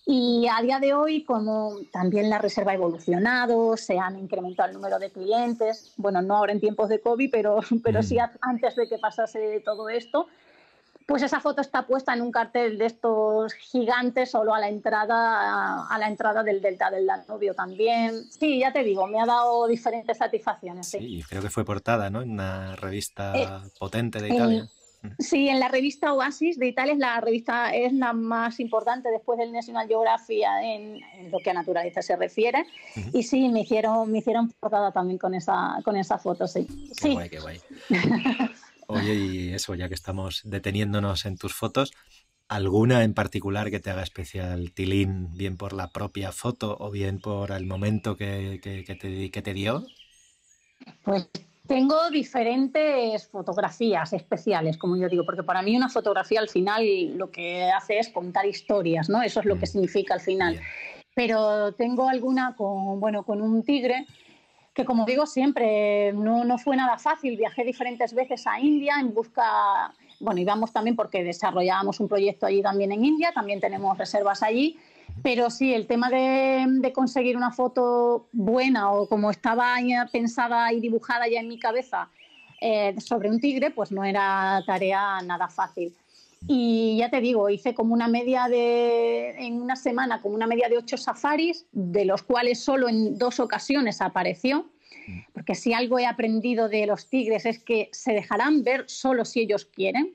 [0.06, 4.76] y a día de hoy, como también la reserva ha evolucionado, se han incrementado el
[4.76, 8.88] número de clientes, bueno, no ahora en tiempos de COVID, pero, pero sí antes de
[8.88, 10.28] que pasase todo esto,
[11.10, 15.88] pues esa foto está puesta en un cartel de estos gigantes solo a la entrada
[15.88, 18.26] a, la entrada del delta del Danubio también.
[18.30, 20.88] Sí, ya te digo, me ha dado diferentes satisfacciones.
[20.88, 22.22] Sí, creo que fue portada, ¿no?
[22.22, 23.48] En una revista eh,
[23.80, 24.70] potente de Italia.
[25.17, 29.39] Sí, en la revista Oasis de Italia es la revista es la más importante después
[29.39, 30.99] del National Geographic en,
[31.31, 32.65] lo que a naturaleza se refiere.
[33.13, 36.67] Y sí, me hicieron, me hicieron portada también con esa, con esa foto, sí.
[37.01, 37.62] Qué guay, qué guay.
[38.88, 41.93] Oye, y eso, ya que estamos deteniéndonos en tus fotos,
[42.47, 47.19] ¿alguna en particular que te haga especial tilín, bien por la propia foto o bien
[47.19, 49.85] por el momento que, que, te, que te dio?
[51.03, 51.29] Pues
[51.69, 56.84] tengo diferentes fotografías especiales, como yo digo, porque para mí una fotografía al final
[57.15, 59.21] lo que hace es contar historias, ¿no?
[59.21, 59.73] Eso es lo que mm.
[59.73, 60.60] significa al final.
[61.13, 64.08] Pero tengo alguna con, bueno, con un tigre
[64.73, 67.38] que, como digo siempre, no, no fue nada fácil.
[67.38, 72.63] Viajé diferentes veces a India en busca, bueno, íbamos también porque desarrollábamos un proyecto allí
[72.63, 74.75] también en India, también tenemos reservas allí
[75.24, 79.76] pero sí, el tema de, conseguir una foto buena o como estaba
[80.12, 82.10] pensada y dibujada ya en mi cabeza
[82.62, 85.93] eh, sobre un tigre, pues no era tarea nada fácil.
[86.48, 90.69] Y ya te digo, hice como una media de, en una semana, como una media
[90.69, 94.65] de ocho safaris, de los cuales solo en dos ocasiones apareció
[95.34, 99.41] porque si algo he aprendido de los tigres es que se dejarán ver solo si
[99.41, 100.13] ellos quieren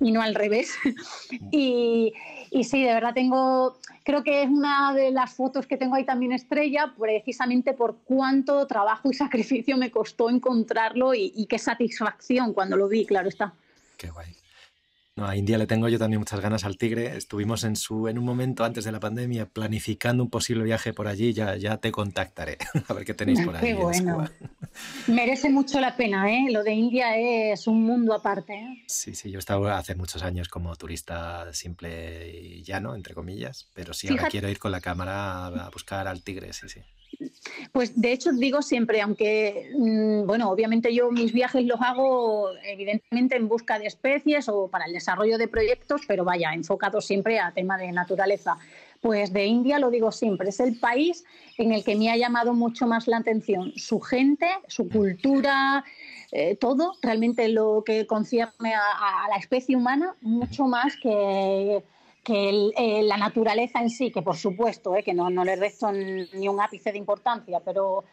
[0.00, 0.74] y no al revés.
[1.50, 2.12] y,
[2.50, 6.04] y, sí, de verdad tengo, creo que es una de las fotos que tengo ahí
[6.04, 12.52] también estrella, precisamente por cuánto trabajo y sacrificio me costó encontrarlo y, y qué satisfacción
[12.52, 13.54] cuando lo vi, claro está.
[13.96, 14.43] Qué guay.
[15.16, 17.16] No, a India le tengo yo también muchas ganas al tigre.
[17.16, 21.06] Estuvimos en su en un momento antes de la pandemia planificando un posible viaje por
[21.06, 21.32] allí.
[21.32, 23.62] Ya, ya te contactaré a ver qué tenéis por ahí.
[23.62, 24.28] Qué bueno.
[25.06, 26.46] Merece mucho la pena, ¿eh?
[26.50, 28.54] Lo de India es un mundo aparte.
[28.54, 28.84] ¿eh?
[28.88, 29.30] Sí, sí.
[29.30, 34.08] Yo he estado hace muchos años como turista simple y llano, entre comillas, pero sí
[34.08, 36.80] ahora quiero ir con la cámara a buscar al tigre, sí, sí.
[37.72, 43.36] Pues de hecho digo siempre, aunque, mm, bueno, obviamente yo mis viajes los hago evidentemente
[43.36, 47.52] en busca de especies o para el desarrollo de proyectos, pero vaya, enfocado siempre a
[47.52, 48.56] tema de naturaleza.
[49.00, 51.24] Pues de India lo digo siempre, es el país
[51.58, 55.84] en el que me ha llamado mucho más la atención su gente, su cultura,
[56.32, 61.84] eh, todo, realmente lo que concierne a la especie humana, mucho más que
[62.24, 65.92] que eh, la naturaleza en sí, que por supuesto, eh, que no, no le resto
[65.92, 68.04] ni un ápice de importancia, pero,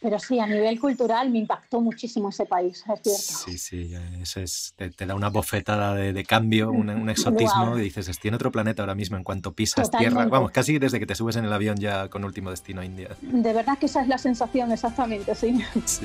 [0.00, 3.10] pero sí, a nivel cultural me impactó muchísimo ese país, es cierto.
[3.10, 8.28] Sí, sí, eso es, te, da una bofetada de, cambio, un, exotismo, y dices, estoy
[8.28, 10.26] en otro planeta ahora mismo en cuanto pisas tierra.
[10.26, 13.16] Vamos, casi desde que te subes en el avión ya con último destino a India.
[13.22, 15.62] De verdad que esa es la sensación, exactamente, sí.
[15.86, 16.04] sí.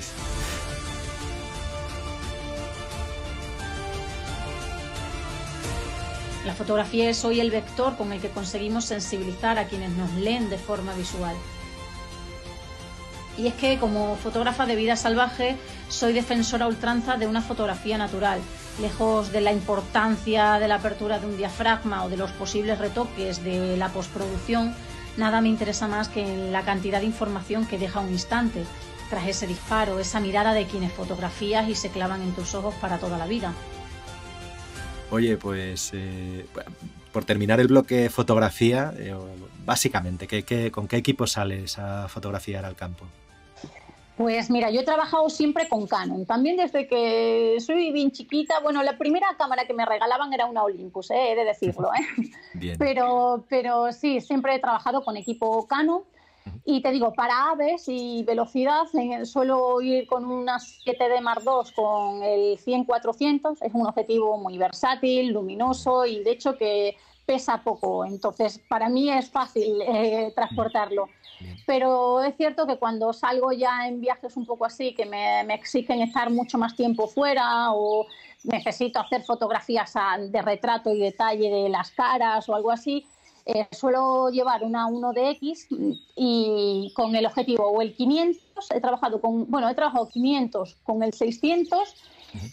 [6.47, 10.49] La fotografía es hoy el vector con el que conseguimos sensibilizar a quienes nos leen
[10.49, 11.35] de forma visual.
[13.37, 15.57] Y es que como fotógrafa de vida salvaje
[15.89, 18.39] soy defensora ultranza de una fotografía natural,
[18.81, 23.43] lejos de la importancia de la apertura de un diafragma o de los posibles retoques
[23.43, 24.73] de la postproducción,
[25.17, 28.63] nada me interesa más que la cantidad de información que deja un instante,
[29.09, 32.99] tras ese disparo, esa mirada de quienes fotografías y se clavan en tus ojos para
[32.99, 33.53] toda la vida.
[35.11, 36.45] Oye, pues eh,
[37.11, 39.15] por terminar el bloque fotografía, eh,
[39.65, 40.27] básicamente,
[40.71, 43.05] con qué equipo sales a fotografiar al campo?
[44.17, 46.25] Pues mira, yo he trabajado siempre con Canon.
[46.25, 50.63] También desde que soy bien chiquita, bueno, la primera cámara que me regalaban era una
[50.63, 51.31] Olympus, ¿eh?
[51.31, 51.91] he de decirlo.
[51.93, 52.31] ¿eh?
[52.79, 56.01] Pero, pero sí, siempre he trabajado con equipo Canon.
[56.65, 58.83] Y te digo, para aves y velocidad,
[59.23, 63.57] suelo ir con una 7D Mark II con el 100-400.
[63.61, 66.95] Es un objetivo muy versátil, luminoso y de hecho que
[67.27, 68.05] pesa poco.
[68.05, 71.09] Entonces, para mí es fácil eh, transportarlo.
[71.65, 76.01] Pero es cierto que cuando salgo ya en viajes un poco así, que me, exigen
[76.01, 78.07] estar mucho más tiempo fuera o
[78.43, 79.93] necesito hacer fotografías
[80.29, 83.05] de retrato y detalle de las caras o algo así,
[83.49, 85.67] eh, suelo llevar una 1DX
[86.17, 91.01] y con el objetivo o el 500, he trabajado con, bueno, he trabajado 500 con
[91.01, 91.95] el 600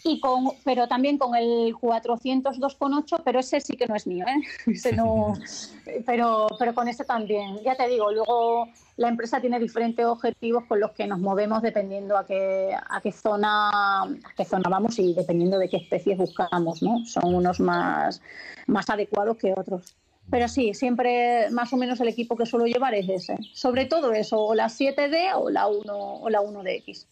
[0.05, 4.41] y con, pero también con el 402,8, pero ese sí que no es mío, ¿eh?
[4.95, 5.33] no,
[6.05, 7.59] pero, pero con ese también.
[7.61, 12.17] Ya te digo, luego la empresa tiene diferentes objetivos con los que nos movemos dependiendo
[12.17, 16.81] a qué, a qué zona a qué zona vamos y dependiendo de qué especies buscamos,
[16.81, 17.05] ¿no?
[17.05, 18.21] Son unos más,
[18.67, 19.93] más adecuados que otros.
[20.29, 23.37] Pero sí, siempre más o menos el equipo que suelo llevar es ese.
[23.53, 27.05] Sobre todo eso, o la 7D o la 1 o la 1DX.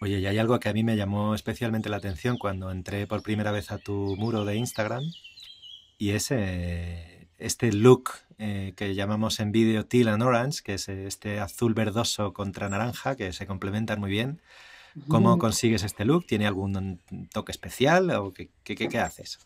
[0.00, 3.22] Oye, y hay algo que a mí me llamó especialmente la atención cuando entré por
[3.22, 5.04] primera vez a tu muro de Instagram
[5.98, 10.88] y es eh, este look eh, que llamamos en vídeo teal and orange, que es
[10.88, 14.40] este azul verdoso contra naranja que se complementan muy bien.
[15.08, 16.26] ¿Cómo consigues este look?
[16.26, 17.00] ¿Tiene algún
[17.32, 19.38] toque especial o qué, qué, qué, haces?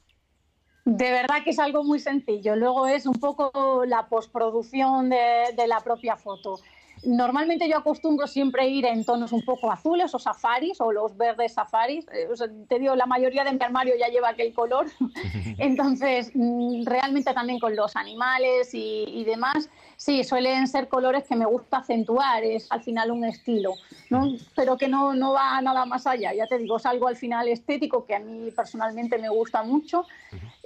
[0.91, 2.57] De verdad que es algo muy sencillo.
[2.57, 6.59] Luego es un poco la postproducción de, de la propia foto.
[7.05, 11.55] Normalmente yo acostumbro siempre ir en tonos un poco azules o safaris o los verdes
[11.55, 12.07] safaris.
[12.13, 12.29] Eh,
[12.69, 14.87] te digo, la mayoría de mi armario ya lleva aquel color.
[15.59, 19.71] Entonces, mm, realmente también con los animales y, demás,
[20.01, 22.43] sí, suelen ser colores que me gusta acentuar.
[22.43, 23.75] Es al final un estilo,
[24.09, 24.35] ¿no?
[24.57, 26.33] pero que no, no va nada más allá.
[26.33, 30.07] Ya te digo, es algo al final estético que a mí personalmente me gusta mucho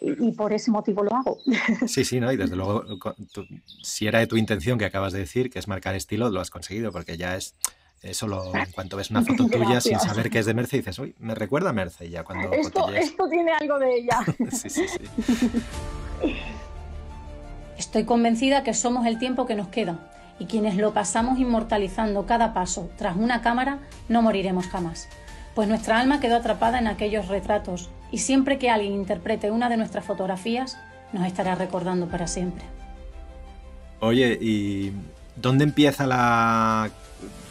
[0.00, 1.38] y, por ese motivo lo hago.
[1.88, 2.30] Sí, sí, ¿no?
[2.30, 2.84] Y desde luego,
[3.82, 6.50] si era de tu intención que acabas de decir, que es marcar estilo, lo has
[6.50, 7.54] conseguido, porque ya es
[8.12, 11.14] solo en cuanto ves una foto tuya sin saber que es de Merce dices, uy,
[11.18, 14.20] me recuerda a Merce ya cuando esto, esto tiene algo de ella.
[14.52, 14.98] sí, sí, sí.
[17.78, 19.98] Estoy convencida que somos el tiempo que nos queda
[20.38, 25.08] y quienes lo pasamos inmortalizando cada paso tras una cámara no moriremos jamás
[25.54, 29.76] pues nuestra alma quedó atrapada en aquellos retratos y siempre que alguien interprete una de
[29.76, 30.76] nuestras fotografías,
[31.12, 32.64] nos estará recordando para siempre.
[34.00, 34.92] Oye, ¿y
[35.36, 36.90] dónde empieza la,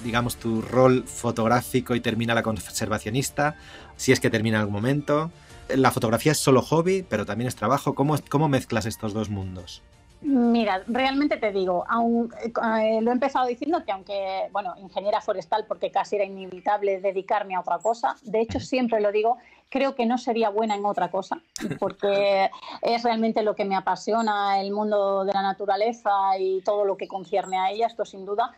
[0.04, 3.56] digamos, tu rol fotográfico y termina la conservacionista?
[3.96, 5.32] Si es que termina en algún momento.
[5.70, 7.96] La fotografía es solo hobby, pero también es trabajo.
[7.96, 9.82] ¿Cómo, cómo mezclas estos dos mundos?
[10.26, 15.66] Mira, realmente te digo, aún, eh, lo he empezado diciendo que aunque, bueno, ingeniera forestal
[15.68, 20.06] porque casi era inevitable dedicarme a otra cosa, de hecho siempre lo digo, creo que
[20.06, 21.42] no sería buena en otra cosa,
[21.80, 22.50] porque
[22.82, 27.10] es realmente lo que me apasiona, el mundo de la naturaleza y todo lo que
[27.10, 28.54] concierne a ella, esto sin duda.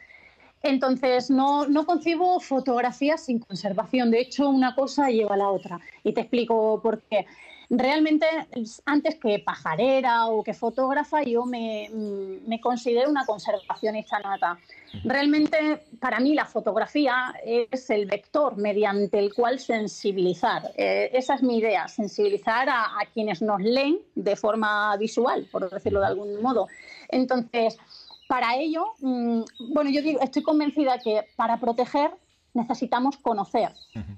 [0.61, 5.79] Entonces, no, no concibo fotografías sin conservación, de hecho una cosa lleva a la otra,
[6.03, 7.25] y te explico por qué
[7.69, 8.25] realmente
[8.85, 14.57] antes que pajarera o que fotógrafa, yo me, mm, considero una conservacionista nata.
[15.03, 20.71] Realmente para mí la fotografía es el vector mediante el cual sensibilizar.
[20.77, 25.99] Eh, esa es mi idea, sensibilizar a, quienes nos leen de forma visual, por decirlo
[25.99, 26.67] de algún modo.
[27.09, 27.77] Entonces,
[28.27, 29.41] para ello, mm,
[29.73, 32.11] bueno, yo digo, estoy convencida que para proteger
[32.55, 33.73] necesitamos conocer.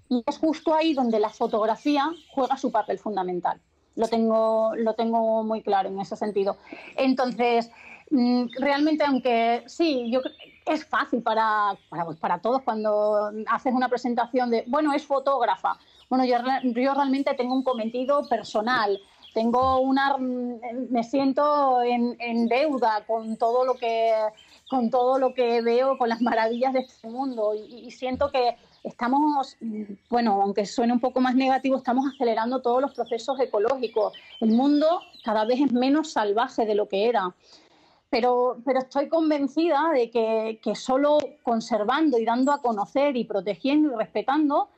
[0.10, 3.60] Y es justo ahí donde la fotografía juega su papel fundamental.
[3.96, 6.58] Lo tengo, lo tengo muy claro en ese sentido.
[6.96, 7.72] Entonces,
[8.12, 10.22] mm, realmente, aunque sí, yo
[10.66, 15.78] es fácil para, para, pues, para, todos cuando haces una presentación de, bueno, es fotógrafa.
[16.10, 19.00] Bueno, yo, yo realmente tengo un cometido personal.
[19.34, 24.14] Tengo una, mm, me siento en, en deuda con todo lo que
[24.70, 29.58] con todo lo que veo, con las maravillas de este mundo y, siento que estamos,
[30.10, 34.14] bueno, aunque suene un poco más negativo, estamos acelerando todos los procesos ecológicos.
[34.42, 37.34] El mundo cada vez es menos salvaje de lo que era.
[38.10, 43.96] pero, pero estoy convencida de que solo conservando y dando a conocer y protegiendo y
[43.96, 44.70] respetando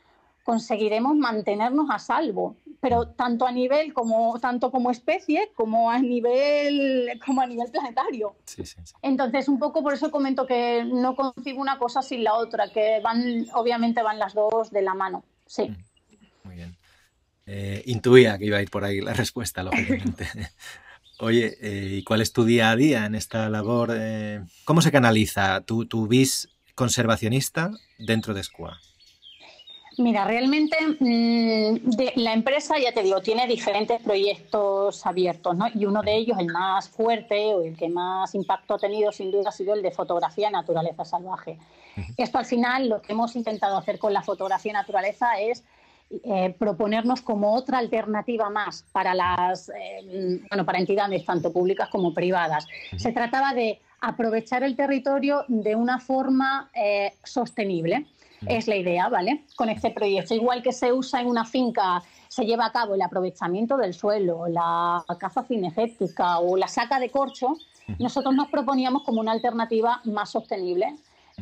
[0.49, 7.07] conseguiremos mantenernos a salvo, pero tanto a nivel como tanto como especie como a nivel
[7.23, 8.35] como a nivel planetario.
[9.03, 12.99] Entonces, un poco por eso comento que no concibo una cosa sin la otra, que
[13.03, 15.23] van obviamente van las dos de la mano.
[15.45, 15.69] Sí.
[15.69, 16.75] Mm, muy bien.
[17.45, 20.27] Eh, intuía que iba a ir por ahí la respuesta, lógicamente.
[21.19, 23.91] Oye, eh, ¿y cuál es tu día a día en esta labor?
[23.93, 27.69] Eh, ¿Cómo se canaliza tu, tu vis conservacionista
[27.99, 28.79] dentro de SCUA?
[29.99, 31.75] Mira, realmente mm,
[32.15, 35.65] la empresa, ya te digo, tiene diferentes proyectos abiertos, ¿no?
[35.75, 39.29] Y uno de ellos, el más fuerte o el que más impacto ha tenido, sin
[39.29, 41.57] duda, ha sido el de fotografía naturaleza salvaje.
[42.15, 45.65] Esto al final, lo que hemos intentado hacer con la fotografía naturaleza es
[46.23, 52.13] eh, proponernos como otra alternativa más para las, eh, bueno, para entidades tanto públicas como
[52.13, 52.65] privadas.
[52.95, 58.05] Se trataba de aprovechar el territorio de una forma eh, sostenible
[58.47, 59.45] es la idea, ¿vale?
[59.55, 60.33] Con este proyecto.
[60.33, 64.47] Igual que se usa en una finca, se lleva a cabo el aprovechamiento del suelo,
[64.47, 67.57] la caza cinegética o la saca de corcho,
[67.97, 70.95] nosotros nos proponíamos como una alternativa más sostenible.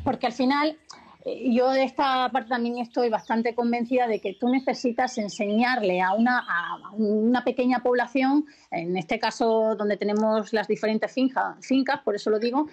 [0.04, 0.78] Porque al final,
[1.26, 6.14] eh, yo de esta parte también estoy bastante convencida de que tú necesitas enseñarle a
[6.14, 12.30] una, a una pequeña población, en este caso donde tenemos las diferentes fincas, por eso
[12.30, 12.68] lo digo,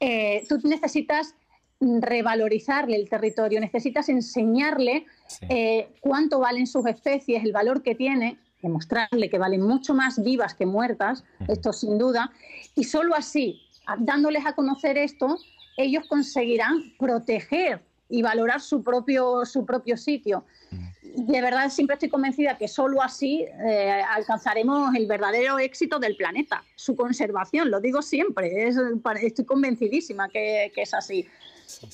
[0.00, 1.34] eh, tú necesitas
[1.80, 5.06] revalorizarle el territorio, necesitas enseñarle
[5.48, 10.54] eh, cuánto valen sus especies, el valor que tiene, demostrarle que valen mucho más vivas
[10.54, 12.32] que muertas, esto sin duda,
[12.74, 13.60] y solo así,
[13.98, 15.36] dándoles a conocer esto,
[15.76, 20.44] ellos conseguirán proteger y valorar su propio, su propio sitio.
[21.02, 26.64] De verdad, siempre estoy convencida que solo así eh, alcanzaremos el verdadero éxito del planeta,
[26.74, 28.68] su conservación, lo digo siempre,
[29.22, 31.26] estoy convencidísima que, que es así.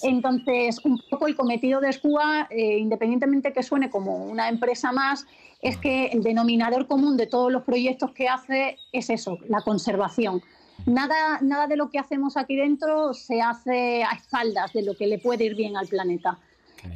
[0.03, 5.27] Entonces, un poco el cometido de SCUA, eh, independientemente que suene como una empresa más,
[5.63, 10.43] es que el denominador común de todos los proyectos que hace es eso, la conservación.
[10.87, 15.07] Nada, nada de lo que hacemos aquí dentro se hace a espaldas de lo que
[15.07, 16.39] le puede ir bien al planeta.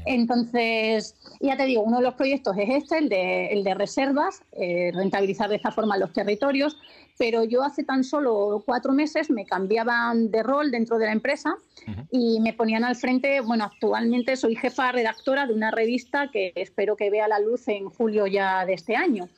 [0.07, 4.43] Entonces, ya te digo, uno de los proyectos es este, el de, el de reservas,
[4.53, 6.77] eh, rentabilizar de esta forma los territorios,
[7.19, 11.55] pero yo hace tan solo cuatro meses me cambiaban de rol dentro de la empresa
[12.11, 16.97] y me ponían al frente, bueno, actualmente soy jefa redactora de una revista que espero
[16.97, 19.29] que vea la luz en julio ya de este año.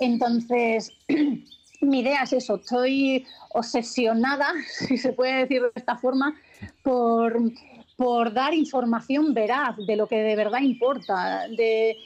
[0.00, 0.90] Entonces,
[1.80, 4.48] mi idea es eso, estoy obsesionada,
[4.88, 6.34] si se puede decir de esta forma,
[6.82, 7.38] por
[7.96, 11.48] por dar información veraz de lo que de verdad importa.
[11.48, 11.96] De,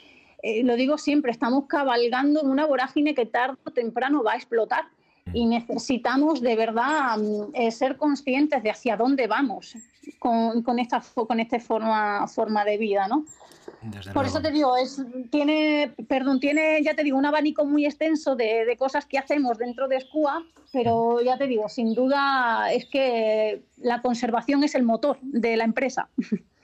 [0.43, 4.37] eh, lo digo siempre, estamos cabalgando en una vorágine que tarde o temprano va a
[4.37, 4.87] explotar
[5.33, 9.77] y necesitamos de verdad mm, eh, ser conscientes de hacia dónde vamos
[10.19, 13.25] con, con esta, con esta forma, forma de vida, ¿no?
[14.13, 15.01] Por eso te digo, es,
[15.31, 19.89] tiene, perdón, tiene, ya te digo, un abanico muy extenso de, cosas que hacemos dentro
[19.89, 25.19] de SCUA, pero ya te digo, sin duda es que la conservación es el motor
[25.21, 26.09] de la empresa.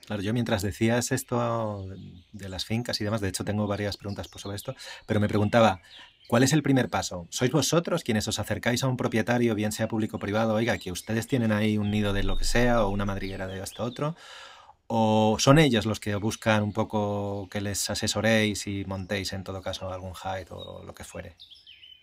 [0.05, 1.87] Claro, yo mientras decías esto
[2.33, 5.79] de las fincas y demás, de hecho tengo varias preguntas sobre esto, pero me preguntaba,
[6.27, 7.27] ¿cuál es el primer paso?
[7.29, 10.91] ¿Sois vosotros quienes os acercáis a un propietario, bien sea público o privado, oiga, que
[10.91, 14.15] ustedes tienen ahí un nido de lo que sea o una madriguera de esto otro?
[14.87, 19.61] ¿O son ellos los que buscan un poco que les asesoréis y montéis en todo
[19.61, 21.35] caso algún hide o lo que fuere?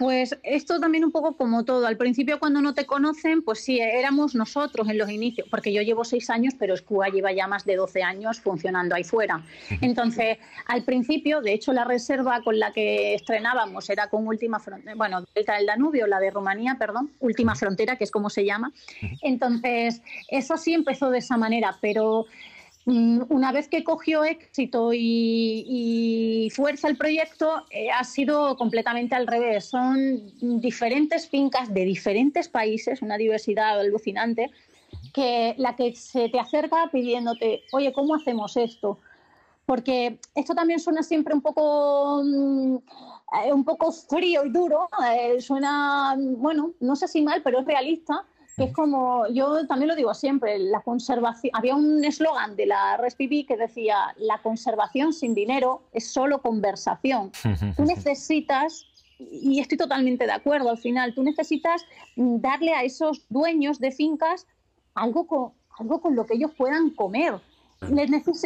[0.00, 1.86] Pues esto también un poco como todo.
[1.86, 5.82] Al principio cuando no te conocen, pues sí, éramos nosotros en los inicios, porque yo
[5.82, 9.44] llevo seis años, pero SCUA lleva ya más de 12 años funcionando ahí fuera.
[9.82, 10.38] Entonces,
[10.68, 15.22] al principio, de hecho, la reserva con la que estrenábamos era con Última Frontera, bueno,
[15.34, 18.72] Delta del Danubio, la de Rumanía, perdón, Última Frontera, que es como se llama.
[19.20, 22.24] Entonces, eso sí empezó de esa manera, pero
[22.86, 29.66] una vez que cogió éxito y, fuerza el proyecto, eh, ha sido completamente al revés.
[29.66, 30.20] Son
[30.60, 34.50] diferentes fincas de diferentes países, una diversidad alucinante,
[35.12, 38.98] que la que se te acerca pidiéndote, oye, ¿cómo hacemos esto?
[39.66, 42.76] Porque esto también suena siempre un poco, mm,
[43.44, 47.66] eh, un poco frío y duro, eh, suena, bueno, no sé si mal, pero es
[47.66, 48.24] realista
[48.64, 53.46] es como, yo también lo digo siempre, la conservación, había un eslogan de la RESPB
[53.46, 57.32] que decía, la conservación sin dinero es solo conversación.
[57.76, 58.86] Tú necesitas,
[59.18, 61.84] y estoy totalmente de acuerdo al final, tú necesitas
[62.16, 64.46] darle a esos dueños de fincas
[64.94, 67.34] algo con, algo con lo que ellos puedan comer.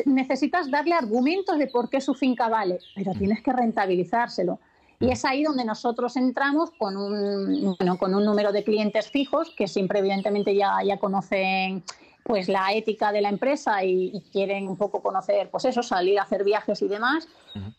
[0.06, 4.58] necesitas darle argumentos de por qué su finca vale, pero tienes que rentabilizárselo.
[5.04, 9.52] Y es ahí donde nosotros entramos con un, bueno, con un número de clientes fijos
[9.56, 11.82] que siempre evidentemente ya, ya conocen
[12.22, 16.22] pues la ética de la empresa y, quieren un poco conocer, pues eso, salir a
[16.22, 17.28] hacer viajes y demás.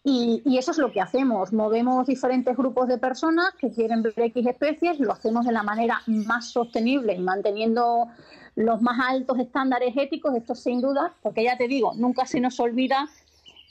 [0.03, 1.51] y, y, eso es lo que hacemos.
[1.51, 6.01] Movemos diferentes grupos de personas que quieren ver X especies, lo hacemos de la manera
[6.05, 8.07] más sostenible y manteniendo
[8.55, 12.59] los más altos estándares éticos, esto sin duda, porque ya te digo, nunca se nos
[12.59, 13.09] olvida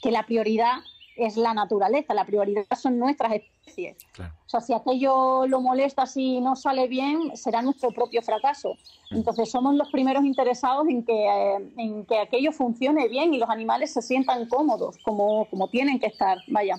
[0.01, 0.79] que la prioridad
[1.15, 3.97] es la naturaleza, la prioridad son nuestras especies.
[4.19, 8.75] O sea, si aquello lo molesta, si no sale bien, será nuestro propio fracaso.
[9.11, 9.17] Mm.
[9.17, 13.49] Entonces somos los primeros interesados en que, eh, en que aquello funcione bien y los
[13.49, 16.75] animales se sientan cómodos, como, como tienen que estar, vaya.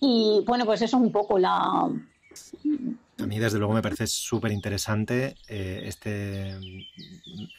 [0.00, 1.88] Y bueno, pues eso es un poco la,
[3.22, 6.58] a mí, desde luego, me parece súper interesante eh, este,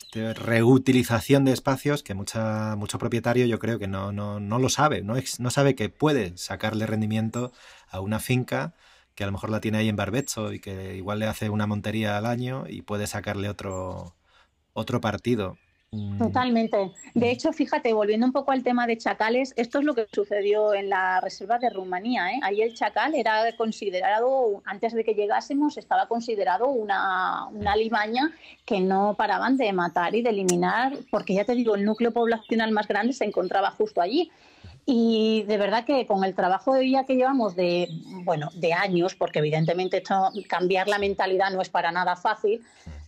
[0.01, 4.69] este, reutilización de espacios que mucha, mucho propietario yo creo que no, no, no lo
[4.69, 7.51] sabe, no, no sabe que puede sacarle rendimiento
[7.89, 8.73] a una finca
[9.15, 11.67] que a lo mejor la tiene ahí en barbecho y que igual le hace una
[11.67, 14.15] montería al año y puede sacarle otro,
[14.73, 15.57] otro partido.
[15.93, 16.17] Mm.
[16.17, 16.91] Totalmente.
[17.13, 20.73] De hecho, fíjate, volviendo un poco al tema de chacales, esto es lo que sucedió
[20.73, 22.31] en la reserva de Rumanía.
[22.31, 22.39] ¿eh?
[22.41, 28.31] Ahí el chacal era considerado, antes de que llegásemos, estaba considerado una, una limaña
[28.65, 32.71] que no paraban de matar y de eliminar, porque ya te digo, el núcleo poblacional
[32.71, 34.31] más grande se encontraba justo allí.
[34.85, 37.87] Y de verdad que con el trabajo de día que llevamos de,
[38.25, 42.61] bueno, de años, porque evidentemente esto, cambiar la mentalidad no es para nada fácil,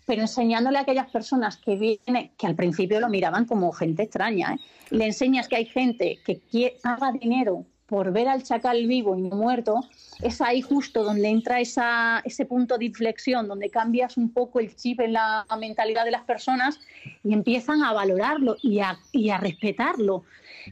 [0.05, 4.53] pero enseñándole a aquellas personas que vienen, que al principio lo miraban como gente extraña,
[4.53, 4.59] ¿eh?
[4.91, 9.35] le enseñas que hay gente que paga dinero por ver al chacal vivo y no
[9.35, 9.81] muerto,
[10.21, 14.75] es ahí justo donde entra esa, ese punto de inflexión, donde cambias un poco el
[14.75, 16.79] chip en la mentalidad de las personas
[17.23, 20.23] y empiezan a valorarlo y a, y a respetarlo.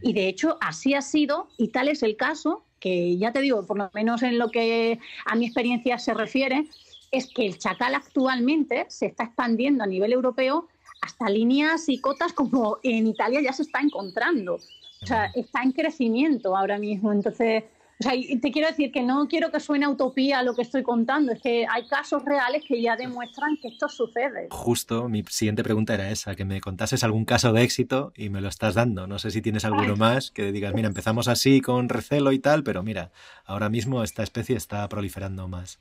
[0.01, 3.65] Y de hecho así ha sido y tal es el caso que ya te digo,
[3.65, 6.65] por lo menos en lo que a mi experiencia se refiere,
[7.13, 10.67] es que el chacal actualmente se está expandiendo a nivel europeo
[10.99, 14.55] hasta líneas y cotas como en Italia ya se está encontrando.
[14.55, 17.11] O sea, está en crecimiento ahora mismo.
[17.11, 17.65] Entonces,
[17.99, 21.33] o sea, te quiero decir que no quiero que suene utopía lo que estoy contando,
[21.33, 24.47] es que hay casos reales que ya demuestran que esto sucede.
[24.49, 28.41] Justo, mi siguiente pregunta era esa, que me contases algún caso de éxito y me
[28.41, 29.05] lo estás dando.
[29.05, 32.63] No sé si tienes alguno más que digas, mira, empezamos así con recelo y tal,
[32.63, 33.11] pero mira,
[33.45, 35.79] ahora mismo esta especie está proliferando más.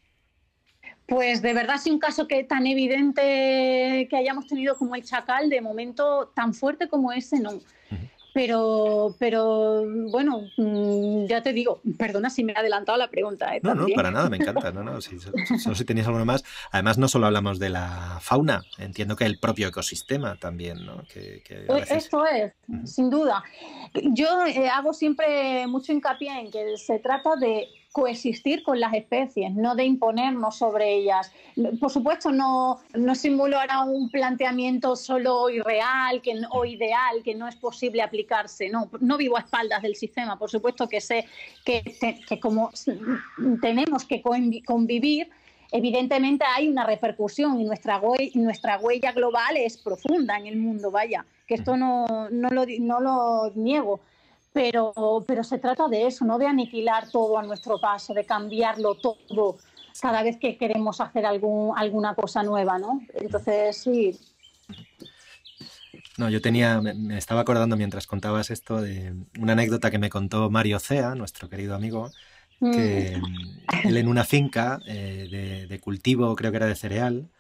[1.07, 5.50] Pues de verdad, si un caso que tan evidente que hayamos tenido como el chacal,
[5.50, 7.61] de momento tan fuerte como ese, no.
[8.34, 13.55] Pero, pero bueno, mm, ya te digo, perdona si me he adelantado la pregunta.
[13.55, 13.61] ¿eh?
[13.62, 14.72] No, no, para nada, me encanta.
[14.72, 16.42] No, no, si, si tenías alguno más.
[16.70, 21.03] Además, no solo hablamos de la fauna, entiendo que el propio ecosistema también, ¿no?
[21.12, 21.42] Que,
[21.90, 22.53] Esto es,
[22.84, 23.44] sin duda.
[23.92, 29.53] Yo eh, hago siempre mucho hincapié en que se trata de coexistir con las especies,
[29.53, 31.30] no de imponernos sobre ellas.
[31.78, 37.57] Por supuesto, no, no simulará un planteamiento solo irreal que, o ideal que no es
[37.57, 38.70] posible aplicarse.
[38.70, 40.38] No, no vivo a espaldas del sistema.
[40.38, 41.26] Por supuesto que sé
[41.64, 42.70] que, como
[43.61, 44.22] tenemos que
[44.64, 45.28] convivir,
[45.70, 48.01] evidentemente hay una repercusión y nuestra,
[48.34, 54.01] nuestra huella global es profunda en el mundo, vaya, que esto no, no lo niego
[54.53, 54.92] pero,
[55.26, 59.59] pero se trata de eso, no de aniquilar todo a nuestro paso, de cambiarlo todo
[60.00, 63.03] cada vez que queremos hacer algún, alguna cosa nueva, ¿no?
[63.14, 64.18] Entonces, sí.
[66.18, 70.50] No, yo tenía, me estaba acordando mientras contabas esto de una anécdota que me contó
[70.50, 72.11] Mario Cea, nuestro querido amigo,
[72.61, 73.88] que mm.
[73.88, 77.30] él en una finca eh, de, cultivo, creo que era de cereal,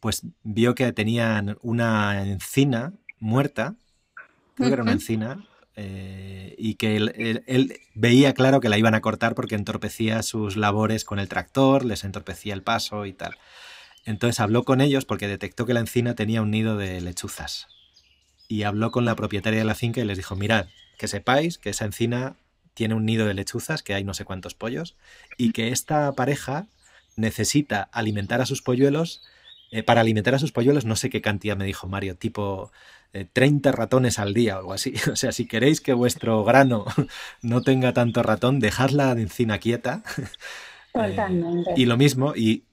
[0.00, 3.76] pues vio que tenían una encina muerta,
[4.54, 5.44] creo que era una encina,
[5.76, 11.04] eh, y que él, veía claro que la iban a cortar porque entorpecía sus labores
[11.04, 13.36] con el tractor, les entorpecía el paso y tal.
[14.04, 17.68] Entonces habló con ellos porque detectó que la encina tenía un nido de lechuzas.
[18.46, 20.66] Y habló con la propietaria de la finca y les dijo, mirad,
[20.98, 22.36] que sepáis que esa encina
[22.74, 24.96] tiene un nido de lechuzas, que hay no sé cuántos pollos,
[25.36, 26.66] y que esta pareja
[27.16, 29.22] necesita alimentar a sus polluelos.
[29.70, 32.70] Eh, para alimentar a sus polluelos, no sé qué cantidad me dijo Mario, tipo
[33.32, 34.94] 30 ratones al día o algo así.
[35.12, 36.84] O sea, si queréis que vuestro grano
[37.42, 40.02] no tenga tanto ratón, dejadla de encina quieta.
[40.92, 41.72] Totalmente.
[41.76, 42.64] y lo mismo, y,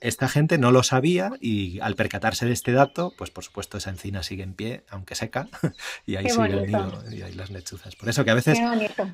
[0.00, 3.90] esta gente no lo sabía y al percatarse de este dato, pues por supuesto esa
[3.90, 5.48] encina sigue en pie, aunque seca,
[6.06, 7.94] y ahí sigue el nido y ahí las lechuzas.
[7.96, 8.58] Por eso que a veces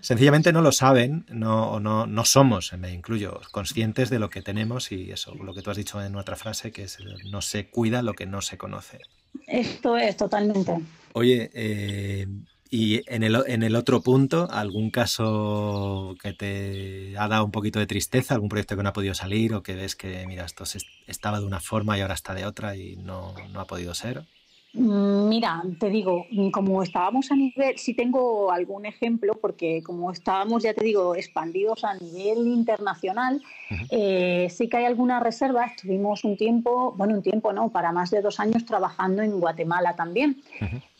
[0.00, 4.92] sencillamente no lo saben, no, no, no somos, me incluyo, conscientes de lo que tenemos
[4.92, 6.98] y eso, lo que tú has dicho en otra frase, que es
[7.30, 9.00] no se cuida lo que no se conoce.
[9.46, 10.78] Esto es totalmente.
[11.12, 12.26] Oye, eh,
[12.72, 17.80] Y en el, en el otro punto, ¿algún caso que te ha dado un poquito
[17.80, 18.34] de tristeza?
[18.34, 20.62] ¿Algún proyecto que no ha podido salir o que ves que, mira, esto
[21.06, 24.24] estaba de una forma y ahora está de otra y no, no ha podido ser?
[24.72, 30.62] Mm, mira, te digo, como estábamos a nivel, sí tengo algún ejemplo, porque como estábamos,
[30.62, 33.42] ya te digo, expandidos a nivel internacional,
[33.90, 35.66] eh, sí que hay alguna reserva.
[35.66, 39.96] Estuvimos un tiempo, bueno, un tiempo no, para más de dos años trabajando en Guatemala
[39.96, 40.40] también.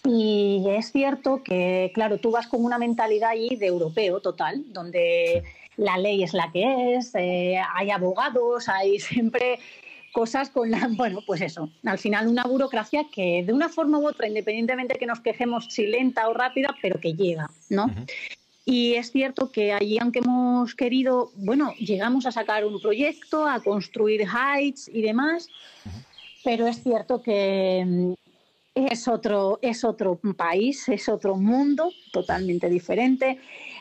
[0.04, 5.44] Y es cierto que, claro, tú vas con una mentalidad ahí de europeo total, donde
[5.76, 9.60] la ley es la que es, eh, hay abogados, hay siempre
[10.12, 14.08] cosas con la, bueno, pues eso, al final una burocracia que de una forma u
[14.08, 17.86] otra, independientemente de que nos quejemos si lenta o rápida, pero que llega, ¿no?
[18.64, 23.60] Y es cierto que allí, aunque hemos querido, bueno, llegamos a sacar un proyecto, a
[23.60, 25.48] construir heights y demás,
[26.44, 28.12] pero es cierto que mm,
[28.74, 33.38] es otro, es otro país, es otro mundo totalmente diferente.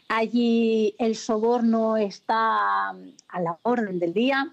[0.08, 4.52] Allí el soborno está a la orden del día.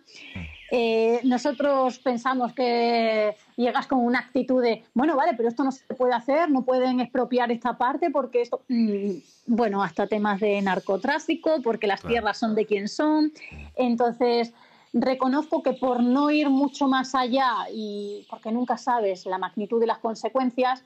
[0.70, 5.84] Eh, nosotros pensamos que llegas con una actitud de, bueno, vale, pero esto no se
[5.94, 9.10] puede hacer, no pueden expropiar esta parte porque esto, mm,
[9.46, 13.32] bueno, hasta temas de narcotráfico, porque las tierras son de quien son.
[13.76, 14.52] Entonces,
[14.92, 19.86] reconozco que por no ir mucho más allá y porque nunca sabes la magnitud de
[19.86, 20.82] las consecuencias,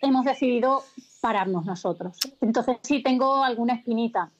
[0.00, 0.82] hemos decidido
[1.20, 2.16] pararnos nosotros.
[2.40, 4.30] Entonces sí tengo alguna espinita.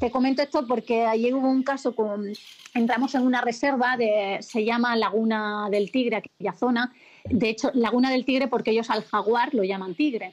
[0.00, 2.32] Te comento esto porque ayer hubo un caso con
[2.74, 6.92] entramos en una reserva de se llama Laguna del Tigre aquella zona.
[7.24, 10.30] De hecho, Laguna del Tigre porque ellos al jaguar lo llaman tigre.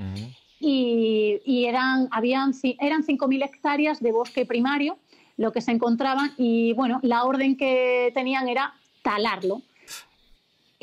[0.60, 4.98] Y, y, eran habían eran 5000 hectáreas de bosque primario
[5.38, 9.62] lo que se encontraban y bueno, la orden que tenían era talarlo.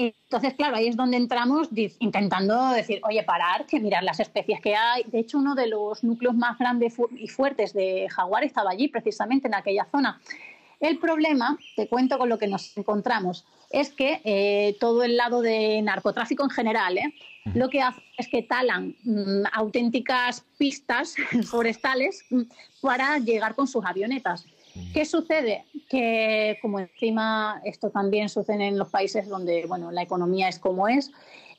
[0.01, 1.69] Entonces, claro, ahí es donde entramos
[1.99, 5.03] intentando decir, oye, parar, que mirar las especies que hay.
[5.09, 9.49] De hecho, uno de los núcleos más grandes y fuertes de jaguar estaba allí, precisamente
[9.49, 10.21] en aquella zona.
[10.79, 15.41] El problema, te cuento con lo que nos encontramos, es que eh, todo el lado
[15.43, 17.13] de narcotráfico en general, ¿eh?
[17.55, 22.43] lo que hace es que talan mm, auténticas pistas forestales mm,
[22.81, 24.47] para llegar con sus avionetas.
[24.93, 25.65] ¿Qué sucede?
[25.89, 30.89] Que como encima esto también sucede en los países donde bueno, la economía es como
[30.89, 31.11] es,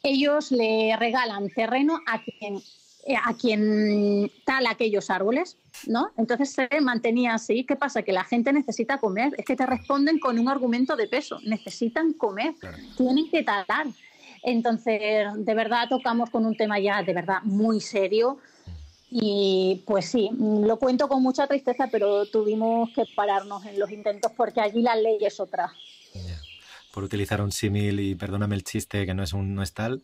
[0.04, 2.58] ellos le regalan terreno a quien,
[3.06, 5.58] eh, a quien tala aquellos árboles,
[5.88, 6.12] ¿no?
[6.18, 7.66] Entonces se mantenía así.
[7.66, 8.04] ¿Qué pasa?
[8.04, 9.34] Que la gente necesita comer.
[9.38, 11.40] Es que te responden con un argumento de peso.
[11.44, 12.54] Necesitan comer,
[12.98, 13.88] tienen que talar.
[14.42, 18.38] Entonces, de verdad tocamos con un tema ya de verdad muy serio.
[19.12, 24.32] Y pues sí, lo cuento con mucha tristeza, pero tuvimos que pararnos en los intentos
[24.38, 25.72] porque allí la ley es otra.
[26.94, 30.04] Por utilizar un símil, y perdóname el chiste que no es, un, no es tal,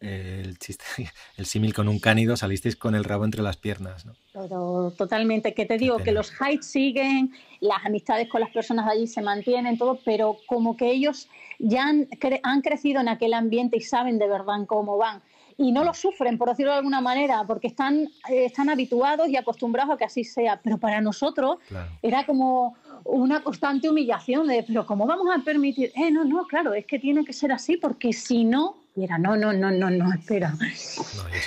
[0.00, 0.84] eh, el chiste,
[1.36, 4.14] el símil con un cánido, salisteis con el rabo entre las piernas, ¿no?
[4.32, 8.92] Pero totalmente, que te digo que los heights siguen, las amistades con las personas de
[8.92, 11.28] allí se mantienen, todo, pero como que ellos
[11.58, 12.08] ya han,
[12.44, 15.20] han crecido en aquel ambiente y saben de verdad cómo van
[15.60, 19.36] y no lo sufren, por decirlo de alguna manera, porque están, eh, están habituados y
[19.36, 20.60] acostumbrados a que así sea.
[20.62, 21.58] Pero para nosotros
[22.00, 25.90] era como una constante humillación de, pero ¿cómo vamos a permitir?
[25.96, 29.36] Eh, no, no, claro, es que tiene que ser así, porque si no, era, no,
[29.36, 30.54] no, no, no, no, espera.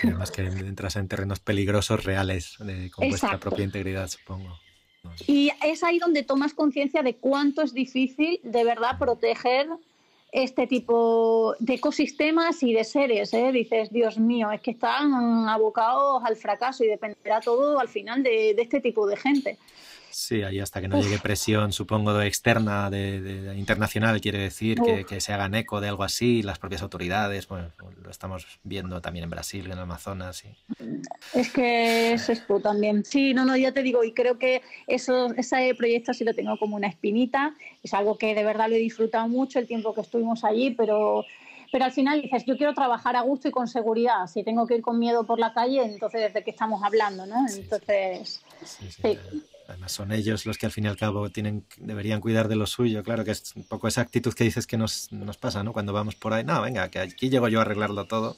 [0.04, 2.58] No, y que entras en terrenos peligrosos reales,
[2.94, 4.60] con vuestra propia integridad, supongo.
[5.26, 9.68] Y es ahí donde tomas conciencia de cuánto es difícil de verdad proteger
[10.32, 13.34] este tipo de ecosistemas y de seres.
[13.34, 13.52] ¿eh?
[13.52, 15.14] Dices, Dios mío, es que están
[15.50, 19.58] abocados al fracaso y dependerá todo al final de este tipo de gente.
[20.12, 25.22] Sí, ahí hasta que no llegue presión, supongo, de externa, de, internacional, quiere decir que,
[25.22, 29.30] se hagan eco de algo así, las propias autoridades, bueno, lo estamos viendo también en
[29.30, 30.44] Brasil, en Amazonas.
[31.34, 33.06] Es que es esto también.
[33.06, 36.58] Sí, no, no, ya te digo, y creo que eso, ese proyecto sí lo tengo
[36.58, 40.02] como una espinita, es algo que de verdad lo he disfrutado mucho el tiempo que
[40.02, 41.26] estuvimos allí, pero
[41.72, 44.28] pero al final dices, yo quiero trabajar a gusto y con seguridad.
[44.28, 47.26] Si tengo que ir con miedo por la calle, entonces ¿de qué estamos hablando?
[47.26, 47.46] ¿no?
[47.48, 49.18] Entonces, sí,
[49.72, 52.68] Además son ellos los que al fin y al cabo tienen, deberían cuidar de lo
[52.68, 53.04] suyo.
[53.04, 55.72] Claro que es un poco esa actitud que dices que nos, nos pasa, ¿no?
[55.72, 58.36] Cuando vamos por ahí, no, venga, que aquí llego yo a arreglarlo todo.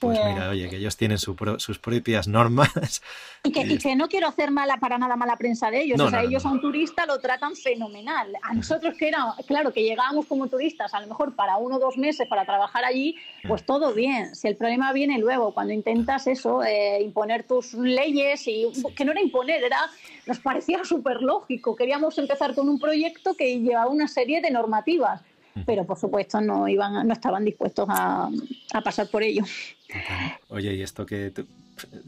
[0.00, 3.02] Pues mira, oye, que ellos tienen sus propias normas.
[3.42, 5.98] Y que, no quiero hacer mala para nada mala prensa de ellos.
[5.98, 8.30] o sea, ellos a un turista lo tratan fenomenal.
[8.42, 11.78] A nosotros que era, claro, que llegábamos como turistas, a lo mejor para uno o
[11.78, 13.16] dos meses para trabajar allí,
[13.48, 14.34] pues todo bien.
[14.34, 19.12] Si el problema viene luego, cuando intentas eso, eh, imponer tus leyes, y que no
[19.12, 19.78] era imponer, era,
[20.26, 21.74] nos parecía súper lógico.
[21.74, 25.22] Queríamos empezar con un proyecto que llevaba una serie de normativas
[25.66, 28.28] pero por supuesto no iban no estaban dispuestos a,
[28.72, 29.44] a pasar por ello.
[30.48, 31.32] Oye, y esto que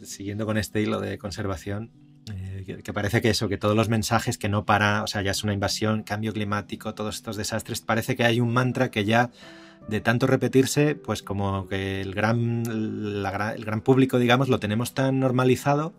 [0.02, 1.90] siguiendo con este hilo de conservación,
[2.30, 5.32] eh, que, parece que eso, que todos los mensajes que no para, o sea, ya
[5.32, 9.30] es una invasión, cambio climático, todos estos desastres, parece que hay un mantra que ya
[9.88, 15.18] de tanto repetirse, pues como que el gran, el gran público, digamos, lo tenemos tan
[15.18, 15.92] normalizado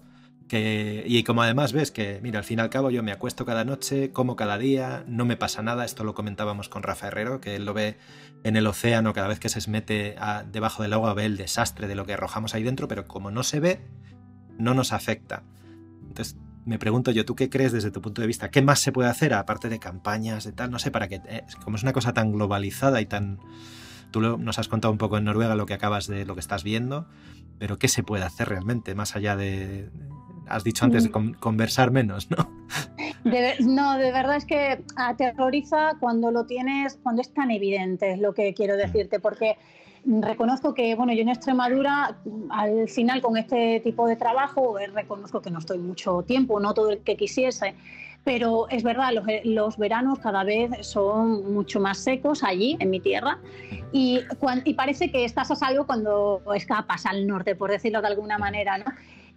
[0.60, 3.66] y como además ves que, mira, al fin y al cabo yo me acuesto cada
[3.66, 7.56] noche, como cada día, no me pasa nada, esto lo comentábamos con Rafa Herrero, que
[7.56, 7.98] él lo ve
[8.44, 10.16] en el océano cada vez que se mete
[10.52, 13.44] debajo del agua, ve el desastre de lo que arrojamos ahí dentro, pero como no
[13.44, 13.80] se ve,
[14.58, 15.44] no nos afecta.
[16.08, 18.50] Entonces, me pregunto yo, ¿tú qué crees desde tu punto de vista?
[18.50, 20.72] ¿Qué más se puede hacer aparte de campañas, de tal?
[20.72, 23.40] No sé, para que, eh, como es una cosa tan globalizada y tan...
[24.12, 26.64] Tú nos has contado un poco en Noruega lo que acabas de, lo que estás
[26.64, 27.08] viendo,
[27.58, 29.90] pero ¿qué se puede hacer realmente más allá de,
[30.48, 31.36] has dicho antes de mm.
[31.40, 32.50] conversar menos, ¿no?
[33.60, 38.34] no, de verdad es que aterroriza cuando lo tienes, cuando es tan evidente, es lo
[38.34, 39.58] que quiero decirte, porque
[40.06, 42.18] reconozco que, bueno, yo en Extremadura,
[42.50, 46.74] al final con este tipo de trabajo, eh, reconozco que no estoy mucho tiempo, no
[46.74, 47.76] todo el que quisiese,
[48.24, 49.12] pero es verdad,
[49.44, 53.40] los, veranos cada vez son mucho más secos allí, en mi tierra,
[53.92, 54.22] y,
[54.66, 58.78] y parece que estás a salvo cuando escapas al norte, por decirlo de alguna manera,
[58.78, 58.86] ¿no?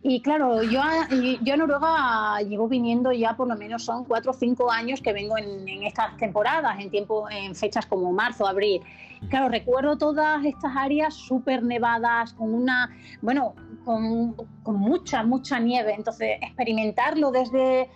[0.08, 1.08] Y claro, yo a,
[1.42, 5.12] yo a Noruega llevo viniendo ya por lo menos son cuatro o cinco años que
[5.12, 8.82] vengo en, estas temporadas, en tiempo, en fechas como marzo, abril.
[9.30, 15.94] Claro, recuerdo todas estas áreas súper nevadas, con una, bueno, con, con mucha, mucha nieve.
[15.94, 17.90] Entonces, experimentarlo desde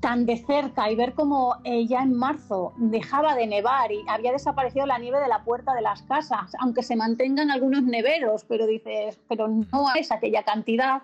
[0.00, 4.84] tan de cerca y ver cómo ya en marzo dejaba de nevar y había desaparecido
[4.84, 9.18] la nieve de la puerta de las casas, aunque se mantengan algunos neveros, pero dices,
[9.26, 11.00] pero no es aquella cantidad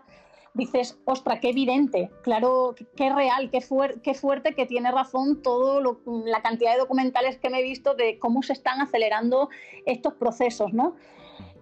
[0.57, 3.61] dices, ostra, qué evidente, claro, qué real, qué,
[4.03, 5.81] qué fuerte que tiene razón todo
[6.25, 9.51] la cantidad de documentales que me he visto de cómo se están acelerando
[9.85, 10.97] estos procesos, ¿no?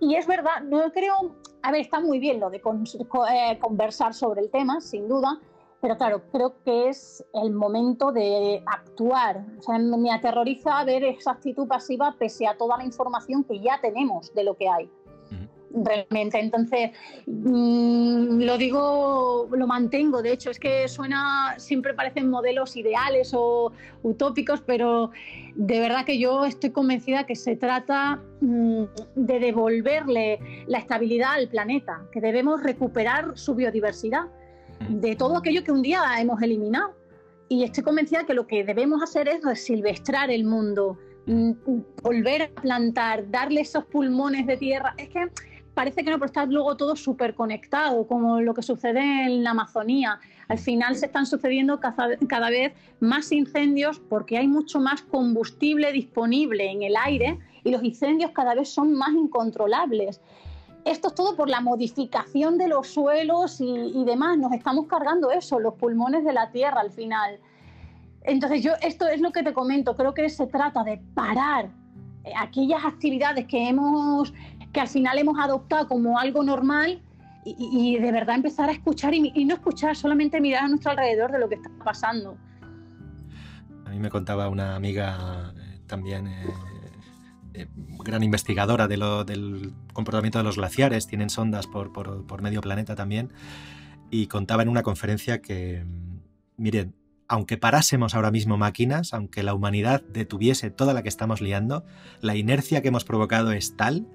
[0.01, 4.43] Y es verdad, no creo, a ver, está muy bien lo de eh, conversar sobre
[4.43, 5.41] el tema, sin duda,
[5.81, 9.45] pero claro, creo que es el momento de actuar.
[9.59, 13.79] O sea, me aterroriza ver esa actitud pasiva pese a toda la información que ya
[13.83, 14.91] tenemos de lo que hay
[15.75, 16.39] realmente.
[16.39, 16.91] Entonces,
[17.27, 20.23] mm, lo digo, lo mantengo.
[20.23, 23.73] De hecho, es que suena, siempre parecen modelos ideales o
[24.03, 25.11] utópicos, pero
[25.55, 28.85] de verdad que yo estoy convencida que se trata mm,
[29.17, 34.27] de devolverle la estabilidad al planeta, que debemos recuperar su biodiversidad
[34.89, 36.95] de todo aquello que un día hemos eliminado.
[37.49, 41.53] Y estoy convencida que lo que debemos hacer es resilvestrar el mundo, mm,
[42.03, 44.95] volver a plantar, darle esos pulmones de tierra.
[44.97, 45.29] Es que
[45.75, 49.51] parece que no, pero está luego todo súper conectado, como lo que sucede en la
[49.51, 50.21] Amazonía.
[50.49, 56.71] Al final se están sucediendo cada, vez más incendios porque hay mucho más combustible disponible
[56.71, 60.21] en el aire y los incendios cada vez son más incontrolables.
[60.85, 64.37] Esto es todo por la modificación de los suelos y, y demás.
[64.39, 67.41] Nos estamos cargando eso, los pulmones de la tierra al final.
[68.23, 71.71] Entonces yo esto es lo que te comento, creo que se trata de parar
[72.37, 74.33] aquellas actividades que hemos
[74.75, 77.01] que al final hemos adoptado como algo normal
[77.47, 81.39] y, de verdad empezar a escuchar y, no escuchar, solamente mirar a nuestro alrededor de
[81.39, 82.37] lo que está pasando.
[83.85, 86.47] A mí me contaba una amiga eh, también, eh,
[87.53, 87.67] eh,
[88.03, 93.31] gran investigadora del comportamiento de los glaciares, tienen sondas por, por, por medio planeta también,
[94.11, 96.19] y contaba en una conferencia que, mm,
[96.57, 96.95] miren,
[97.29, 101.85] aunque parásemos ahora mismo máquinas, aunque la humanidad detuviese toda la que estamos liando,
[102.23, 104.07] la inercia que hemos provocado es tal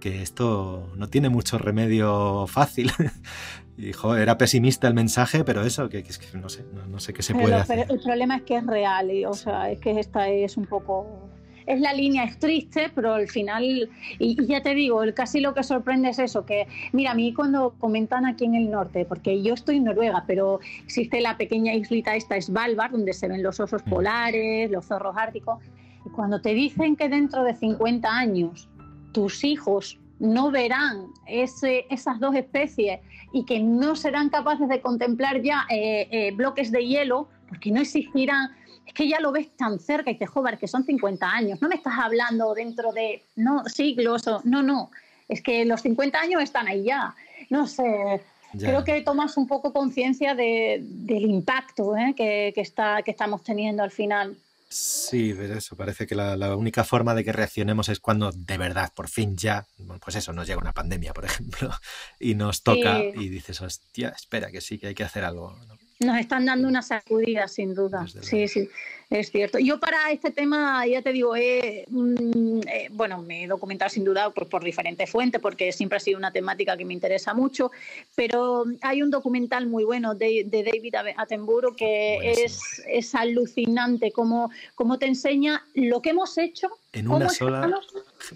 [0.00, 2.90] que esto no tiene mucho remedio fácil.
[3.78, 7.54] y era pesimista el mensaje, pero eso, que, no sé, no, sé qué se puede
[7.54, 7.86] hacer.
[7.88, 11.30] el problema es que es real, y, o sea, es que esta es un poco
[11.66, 13.88] es la línea, es triste, pero al final,
[14.18, 17.74] y, ya te digo, casi lo que sorprende es eso, que mira, a mí cuando
[17.78, 22.16] comentan aquí en el norte, porque yo estoy en Noruega, pero existe la pequeña islita
[22.16, 23.90] esta Svalbard, donde se ven los osos mm.
[23.90, 25.58] polares, los zorros árticos,
[26.04, 28.69] y cuando te dicen que dentro de 50 años
[29.12, 33.00] tus hijos no verán ese, esas dos especies
[33.32, 37.80] y que no serán capaces de contemplar ya eh, eh, bloques de hielo, porque no
[37.80, 38.50] existirán,
[38.86, 41.68] es que ya lo ves tan cerca y te joder, que son 50 años, no
[41.68, 44.90] me estás hablando dentro de no, siglos, o, no, no,
[45.28, 47.14] es que los 50 años están ahí ya,
[47.48, 48.20] no sé.
[48.58, 52.14] Creo que tomas un poco conciencia de, del impacto ¿eh?
[52.16, 54.36] que, que, está, que estamos teniendo al final.
[54.72, 58.92] Sí, pero eso, parece que la, única forma de que reaccionemos es cuando de verdad,
[58.94, 59.66] por fin ya,
[60.00, 61.72] pues eso, nos llega una pandemia, por ejemplo,
[62.20, 65.58] y nos toca y dices, hostia, espera, que sí, que hay que hacer algo.
[65.98, 68.06] Nos están dando una sacudida, sin duda.
[68.22, 68.68] Sí, sí.
[69.10, 69.58] Es cierto.
[69.58, 74.30] Yo para este tema, ya te digo, mm, eh, bueno, me he documentado sin duda
[74.30, 77.72] pues, por diferentes fuentes, porque siempre ha sido una temática que me interesa mucho,
[78.14, 84.96] pero hay un documental muy bueno de, David Attenborough que es, es, alucinante, cómo, cómo
[84.96, 87.68] te enseña lo que hemos hecho en una sola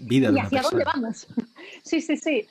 [0.01, 1.27] vida de y hacia dónde vamos.
[1.83, 2.47] Sí, sí, sí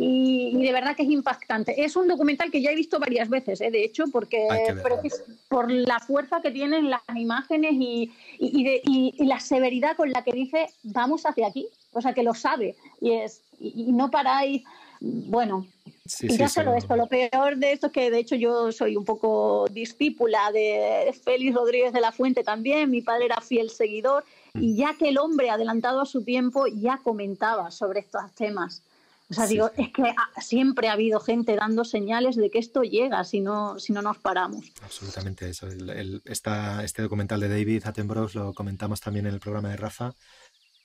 [0.00, 1.84] y, de verdad que es impactante.
[1.84, 3.72] Es un documental que ya he visto varias veces, ¿eh?
[3.72, 4.46] de hecho, porque
[5.48, 10.68] por la fuerza que tienen las imágenes y, y, la severidad con la que dice
[10.84, 14.62] vamos hacia aquí, o sea que lo sabe y es y, no paráis.
[15.00, 15.66] Bueno,
[16.20, 19.04] y ya solo esto, lo peor de esto es que de hecho yo soy un
[19.04, 24.24] poco discípula de Félix Rodríguez de la Fuente también, mi padre era fiel seguidor
[24.54, 24.76] y mm.
[24.76, 28.82] ya que el hombre adelantado a su tiempo ya comentaba sobre estos temas.
[29.30, 33.22] O sea, digo, es que siempre ha habido gente dando señales de que esto llega
[33.24, 34.64] si no, si no nos paramos.
[34.82, 35.68] Absolutamente eso.
[36.24, 40.14] este documental de David Attenborough lo comentamos también en el programa de Rafa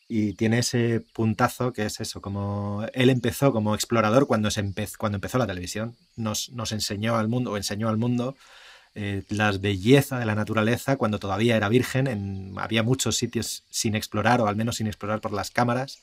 [0.07, 4.97] y tiene ese puntazo que es eso, como él empezó como explorador cuando, se empezó,
[4.97, 5.95] cuando empezó la televisión.
[6.15, 8.35] Nos, nos enseñó al mundo, o enseñó al mundo
[8.95, 12.07] eh, las bellezas de la naturaleza cuando todavía era virgen.
[12.07, 16.01] En, había muchos sitios sin explorar, o al menos sin explorar por las cámaras,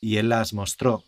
[0.00, 1.04] y él las mostró.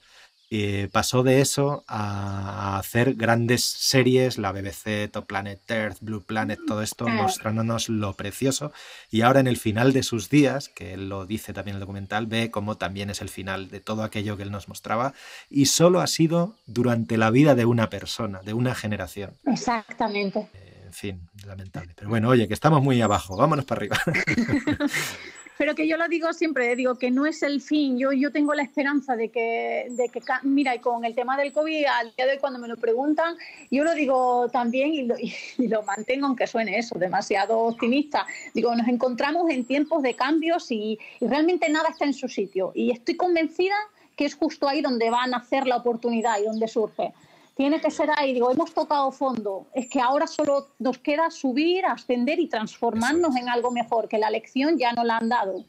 [0.51, 6.59] Eh, pasó de eso a hacer grandes series, la BBC, Top Planet Earth, Blue Planet,
[6.67, 8.73] todo esto mostrándonos lo precioso.
[9.11, 11.81] Y ahora en el final de sus días, que él lo dice también en el
[11.81, 15.15] documental, ve cómo también es el final de todo aquello que él nos mostraba.
[15.51, 19.33] Y solo ha sido durante la vida de una persona, de una generación.
[19.47, 20.49] Exactamente.
[20.55, 21.93] Eh, en fin, lamentable.
[21.97, 23.99] Pero bueno, oye, que estamos muy abajo, vámonos para arriba.
[25.57, 27.99] pero que yo lo digo siempre, digo que no es el fin.
[27.99, 31.53] Yo, yo tengo la esperanza de que, de que, mira, y con el tema del
[31.53, 33.37] COVID, al día de hoy cuando me lo preguntan,
[33.71, 35.15] yo lo digo también y lo,
[35.59, 38.27] y lo mantengo, aunque suene eso, demasiado optimista.
[38.53, 42.73] Digo, nos encontramos en tiempos de cambios y, y realmente nada está en su sitio.
[42.75, 43.75] Y estoy convencida
[44.17, 47.13] que es justo ahí donde va a nacer la oportunidad y donde surge
[47.55, 48.35] tiene que ser ahí.
[48.35, 49.67] Digo, hemos tocado fondo.
[49.75, 54.31] Es que ahora solo nos queda subir, ascender y transformarnos en algo mejor, que la
[54.31, 55.65] lección ya no la han dado.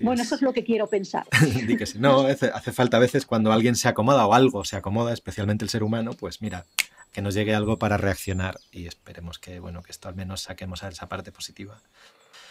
[0.00, 1.26] bueno, eso es lo que quiero pensar.
[1.98, 5.70] No, hace, falta a veces cuando alguien se acomoda o algo se acomoda, especialmente el
[5.70, 6.64] ser humano, pues mira,
[7.12, 10.82] que nos llegue algo para reaccionar y esperemos que, bueno, que esto al menos saquemos
[10.82, 11.78] a esa parte positiva.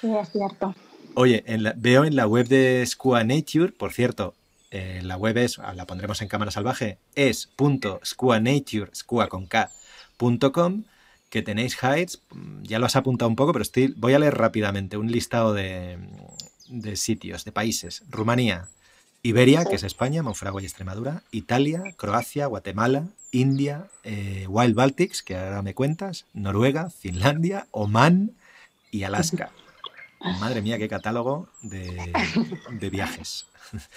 [0.01, 0.75] Sí, es cierto.
[1.15, 1.43] Oye,
[1.77, 4.35] veo en la web de Squa Nature, por cierto,
[4.71, 7.49] eh, la web es, la pondremos en cámara salvaje, es
[11.29, 12.21] que tenéis hides,
[12.63, 15.97] ya lo has apuntado un poco, pero estoy, voy a leer rápidamente un listado de,
[16.95, 18.03] sitios, de países.
[18.09, 18.67] Rumanía,
[19.21, 25.35] Iberia, que es España, Monfragüe y Extremadura, Italia, Croacia, Guatemala, India, eh, Wild Baltics, que
[25.35, 28.31] ahora me cuentas, Noruega, Finlandia, Oman
[28.91, 29.51] y Alaska.
[30.39, 32.11] Madre mía, qué catálogo de,
[32.71, 33.45] de viajes.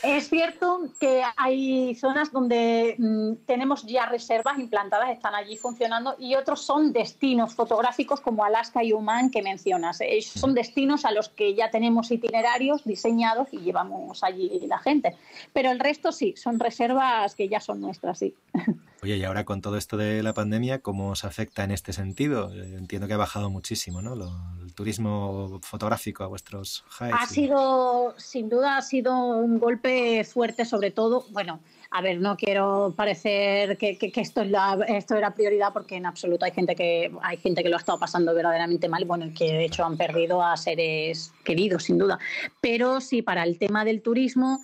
[0.02, 6.34] Es cierto que hay zonas donde mm, tenemos ya reservas implantadas, están allí funcionando, y
[6.34, 9.98] otros son destinos fotográficos como Alaska y Oman que mencionas.
[10.22, 15.16] son destinos a los que ya tenemos itinerarios diseñados y llevamos allí la gente.
[15.52, 18.34] Pero el resto sí, son reservas que ya son nuestras, sí.
[19.02, 22.52] Oye, y ahora con todo esto de la pandemia, ¿cómo os afecta en este sentido?
[22.54, 24.14] Entiendo que ha bajado muchísimo, ¿no?
[24.62, 27.12] el turismo fotográfico a vuestros highs.
[27.18, 32.36] Ha sido, sin duda, ha sido un golpe fuerte, sobre todo, bueno, a ver, no
[32.36, 37.12] quiero parecer que, esto, es la, esto era prioridad porque en absoluto hay gente que
[37.22, 40.42] hay gente que lo ha estado pasando verdaderamente mal, bueno, que de hecho han perdido
[40.42, 42.18] a seres queridos, sin duda.
[42.60, 44.60] Pero sí, para el tema del turismo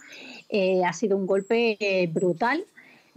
[0.49, 2.65] eh, ha sido un golpe eh, brutal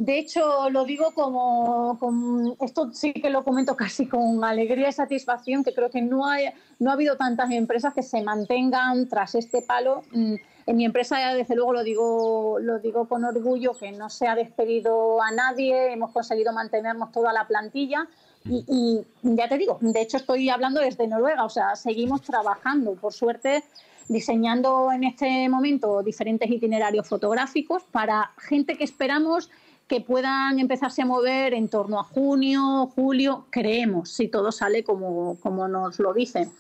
[0.02, 5.64] de hecho, lo digo como, esto sí que lo comento casi con alegría y satisfacción,
[5.64, 6.46] que creo que no, hay,
[6.80, 10.02] no ha habido tantas empresas que se mantengan tras este palo.
[10.12, 14.28] Mm, en mi empresa, desde luego, lo digo, lo digo con orgullo, que no se
[14.28, 18.08] ha despedido a nadie, hemos conseguido mantenernos toda la plantilla.
[18.46, 23.14] Y, ya te digo, de hecho estoy hablando desde Noruega, o sea, seguimos trabajando, por
[23.14, 23.64] suerte,
[24.08, 29.50] diseñando en este momento diferentes itinerarios fotográficos para gente que esperamos
[29.88, 35.38] que puedan empezarse a mover en torno a junio, julio, creemos, si todo sale como,
[35.42, 36.52] como nos lo dicen.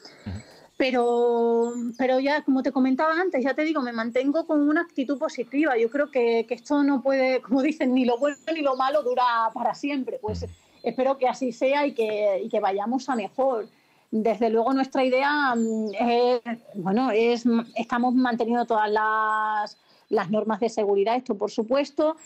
[0.81, 5.19] Pero, pero ya, como te comentaba antes, ya te digo, me mantengo con una actitud
[5.19, 5.77] positiva.
[5.77, 9.03] Yo creo que, que esto no puede, como dicen, ni lo bueno ni lo malo
[9.03, 9.23] dura
[9.53, 10.17] para siempre.
[10.19, 10.43] Pues
[10.81, 13.67] espero que así sea y que, y que vayamos a mejor.
[14.09, 16.41] Desde luego nuestra idea mm, es,
[16.73, 17.43] bueno, es,
[17.75, 19.77] estamos manteniendo todas las
[20.11, 22.17] las normas de seguridad, esto por supuesto.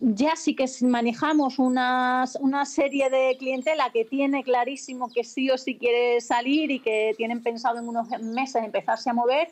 [0.00, 2.26] Ya sí que manejamos una
[2.66, 7.42] serie de clientela que tiene clarísimo que sí o sí quiere salir y que tienen
[7.42, 9.48] pensado en unos meses empezarse a mover.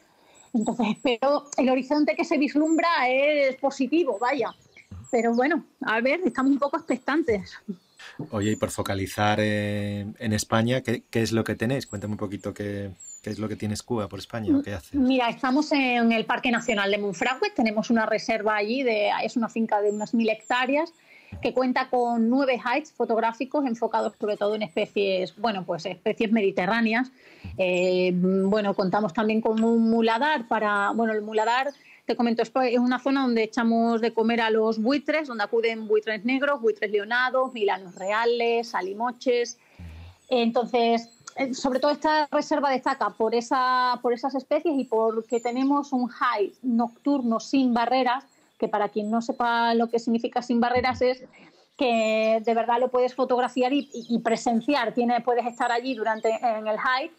[0.54, 4.54] Entonces, pero el horizonte que se vislumbra es positivo, vaya.
[5.10, 7.52] Pero bueno, a ver, estamos un poco expectantes.
[8.30, 11.86] Oye, y por focalizar en España, ¿qué, es lo que tenéis?
[11.86, 12.90] Cuéntame un poquito qué,
[13.30, 14.96] es lo que tienes Cuba por España, ¿qué hace?
[14.96, 19.48] Mira, estamos en el Parque Nacional de Monfragüe, tenemos una reserva allí, de, es una
[19.48, 20.92] finca de unas mil hectáreas
[21.40, 27.10] que cuenta con nueve heights fotográficos enfocados sobre todo en especies, bueno, pues especies mediterráneas.
[27.56, 31.68] Eh, bueno, contamos también con un muladar para, bueno, el muladar
[32.04, 36.24] te comento, es una zona donde echamos de comer a los buitres, donde acuden buitres
[36.24, 39.58] negros, buitres leonados, milanos reales, salimoches.
[40.28, 41.08] Entonces,
[41.54, 46.52] sobre todo esta reserva destaca por, esa, por esas especies y porque tenemos un high
[46.62, 48.24] nocturno sin barreras,
[48.58, 51.24] que para quien no sepa lo que significa sin barreras es
[51.76, 54.92] que de verdad lo puedes fotografiar y, presenciar.
[54.92, 57.10] Tiene, puedes estar allí durante en el high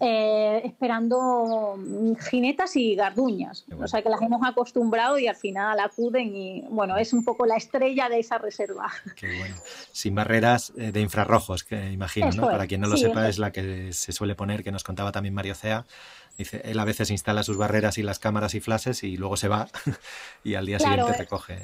[0.00, 1.78] eh, esperando
[2.30, 3.64] jinetas y garduñas.
[3.78, 7.46] O sea que las hemos acostumbrado y al final acuden y bueno, es un poco
[7.46, 8.90] la estrella de esa reserva.
[9.16, 9.56] Qué bueno.
[9.92, 12.42] Sin barreras eh, de infrarrojos, que imagino, ¿no?
[12.42, 15.34] Para quien no lo sepa, es la que se suele poner, que nos contaba también
[15.34, 15.84] Mario Cea,
[16.36, 19.46] Dice, él a veces instala sus barreras y las cámaras y flashes y luego se
[19.46, 19.68] va
[20.44, 21.58] y al día siguiente recoge.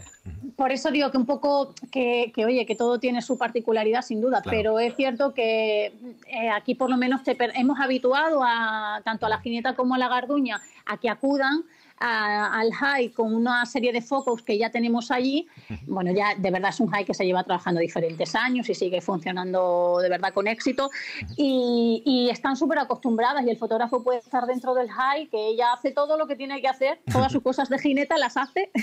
[0.57, 4.43] Por eso digo que un poco que, oye, que todo tiene su particularidad sin duda,
[4.45, 9.29] pero es cierto que eh, aquí por lo menos te, hemos habituado a tanto a
[9.29, 11.65] la jineta como a la garduña a que acudan
[12.01, 15.47] al high con una serie de focos que ya tenemos allí,
[15.87, 19.03] bueno, ya de verdad es un high que se lleva trabajando diferentes años y sigue
[19.03, 20.91] funcionando de verdad con éxito.
[21.37, 25.91] Y, están súper acostumbradas y el fotógrafo puede estar dentro del high, que ella hace
[25.91, 28.71] todo lo que tiene que hacer, todas sus cosas de jineta las hace.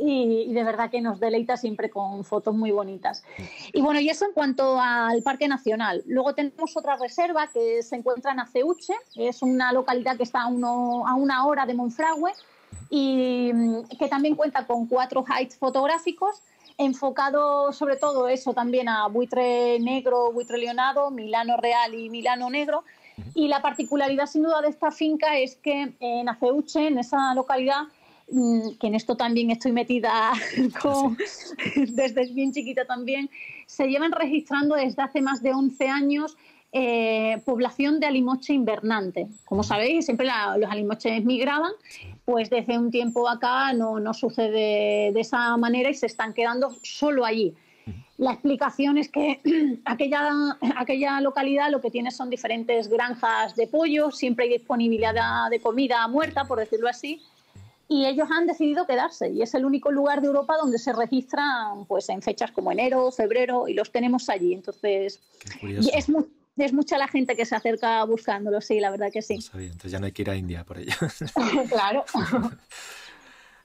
[0.00, 3.24] Y, de verdad que nos deleita siempre con fotos muy bonitas.
[3.72, 6.04] Y bueno, y eso en cuanto al Parque Nacional.
[6.06, 10.46] Luego tenemos otra reserva que se encuentra en Aceuche, es una localidad que está a,
[10.46, 12.27] uno, a una hora de Monfragüe
[12.90, 16.42] y mm, que también cuenta con cuatro heights fotográficos
[16.78, 22.84] enfocado sobre todo eso también a buitre negro, buitre leonado, Milano real y Milano negro.
[23.34, 27.82] Y la particularidad sin duda de esta finca es que en Aceuche, en esa localidad,
[28.30, 30.32] mm, que en esto también estoy metida
[31.76, 33.28] desde bien chiquita también,
[33.66, 36.36] se llevan registrando desde hace más de 11 años
[36.70, 39.26] eh, población de alimoche invernante.
[39.46, 41.72] Como sabéis, siempre los alimoches migraban,
[42.28, 46.76] pues desde un tiempo acá no, no sucede de esa manera y se están quedando
[46.82, 47.54] solo allí.
[48.18, 49.40] La explicación es que
[49.86, 55.58] aquella, aquella localidad lo que tiene son diferentes granjas de pollo, siempre hay disponibilidad de
[55.58, 57.22] comida muerta, por decirlo así,
[57.88, 61.86] y ellos han decidido quedarse y es el único lugar de Europa donde se registran
[61.86, 64.52] pues en fechas como enero, febrero y los tenemos allí.
[64.52, 65.18] Entonces,
[65.94, 66.26] es muy,
[66.64, 69.38] es mucha la gente que se acerca buscándolo, sí, la verdad que sí.
[69.54, 70.94] entonces ya no hay que ir a India por ello.
[71.68, 72.04] claro.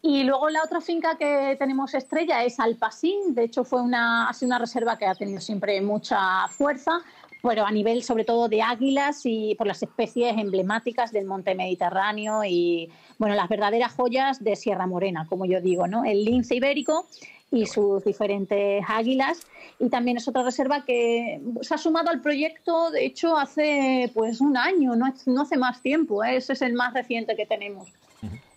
[0.05, 3.33] Y luego la otra finca que tenemos estrella es Alpasín.
[3.33, 6.99] De hecho, fue una, ha sido una reserva que ha tenido siempre mucha fuerza,
[7.41, 12.43] pero a nivel sobre todo de águilas y por las especies emblemáticas del monte Mediterráneo
[12.43, 16.03] y bueno, las verdaderas joyas de Sierra Morena, como yo digo, ¿no?
[16.03, 17.07] El lince ibérico
[17.53, 19.45] y sus diferentes águilas.
[19.79, 24.41] Y también es otra reserva que se ha sumado al proyecto, de hecho, hace pues
[24.41, 26.37] un año, no, no hace más tiempo, ¿eh?
[26.37, 27.87] ese es el más reciente que tenemos.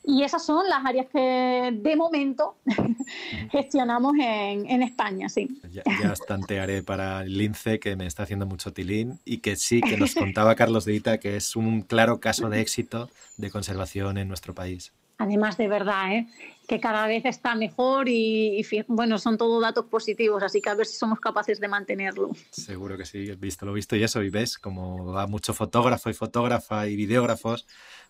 [0.08, 2.54] Y esas son las áreas que de momento
[3.50, 5.60] gestionamos en, en, España, sí.
[5.72, 9.80] Ya, ya haré para el lince, que me está haciendo mucho tilín, y que sí,
[9.80, 14.16] que nos contaba Carlos de Ita, que es un claro caso de éxito de conservación
[14.16, 14.92] en nuestro país.
[15.18, 16.26] Además, de verdad, ¿eh?
[16.68, 20.86] que cada vez está mejor y, bueno, son todos datos positivos, así que a ver
[20.86, 22.30] si somos capaces de mantenerlo.
[22.50, 26.14] Seguro que sí, visto lo visto y eso, y ves, como va mucho fotógrafo y
[26.14, 27.66] fotógrafa y videógrafos,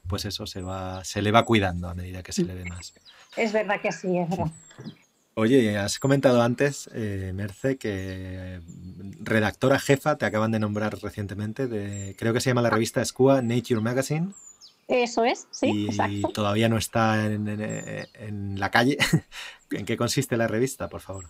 [0.09, 2.95] pues eso se va, se le va cuidando a medida que se le ve más.
[3.37, 4.51] Es verdad que sí, es verdad.
[5.35, 8.63] Oye, has comentado antes, eh, Merce, que
[9.21, 13.43] redactora jefa te acaban de nombrar recientemente de, creo que se llama la revista SCUA
[13.43, 14.33] Nature Magazine.
[14.89, 15.89] Eso es, sí.
[16.09, 18.99] Y todavía no está en, la calle.
[19.70, 21.26] ¿En qué consiste la revista, por favor?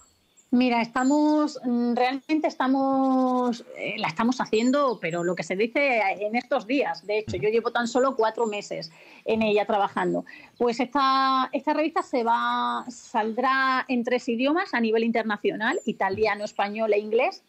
[0.50, 6.36] Mira, estamos, mm, realmente estamos, eh, la estamos haciendo, pero lo que se dice en
[6.36, 7.04] estos días.
[7.06, 8.92] De hecho, yo llevo tan solo cuatro meses
[9.24, 10.24] en ella trabajando.
[10.56, 16.92] Pues esta, esta revista se va, saldrá en tres idiomas a nivel internacional, italiano, español
[16.92, 17.42] e inglés.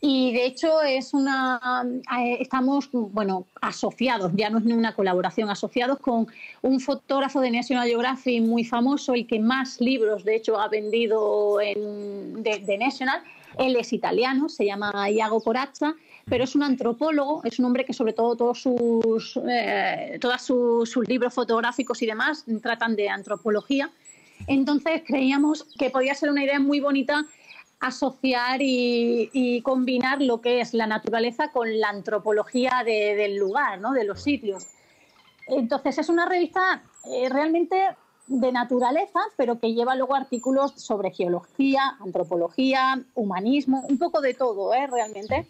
[0.00, 1.82] Y de hecho es una
[2.20, 6.26] eh, estamos bueno asociados, ya no es una colaboración, asociados con
[6.60, 11.60] un fotógrafo de National Geographic muy famoso, el que más libros de hecho ha vendido
[11.62, 13.22] en, de, National.
[13.58, 15.94] Él es italiano, se llama Iago Corazza,
[16.26, 20.90] pero es un antropólogo, es un hombre que sobre todo todos sus, eh, todos sus,
[20.90, 23.90] sus libros fotográficos y demás tratan de antropología.
[24.46, 27.24] Entonces creíamos que podía ser una idea muy bonita
[27.80, 33.92] asociar y, combinar lo que es la naturaleza con la antropología del lugar, ¿no?
[33.92, 34.66] de los sitios.
[35.48, 37.76] Entonces es una revista eh, realmente
[38.26, 44.74] de naturaleza, pero que lleva luego artículos sobre geología, antropología, humanismo, un poco de todo,
[44.74, 44.86] ¿eh?
[44.86, 45.46] realmente.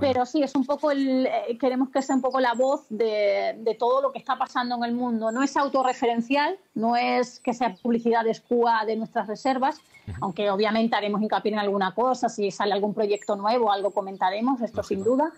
[0.00, 3.76] Pero sí, es un poco el, eh, queremos que sea un poco la voz de,
[3.78, 5.30] todo lo que está pasando en el mundo.
[5.30, 9.80] No es autorreferencial, no es que sea publicidad de escúa de nuestras reservas,
[10.20, 14.82] aunque obviamente haremos hincapié en alguna cosa, si sale algún proyecto nuevo, algo comentaremos, esto
[14.82, 15.32] sin duda.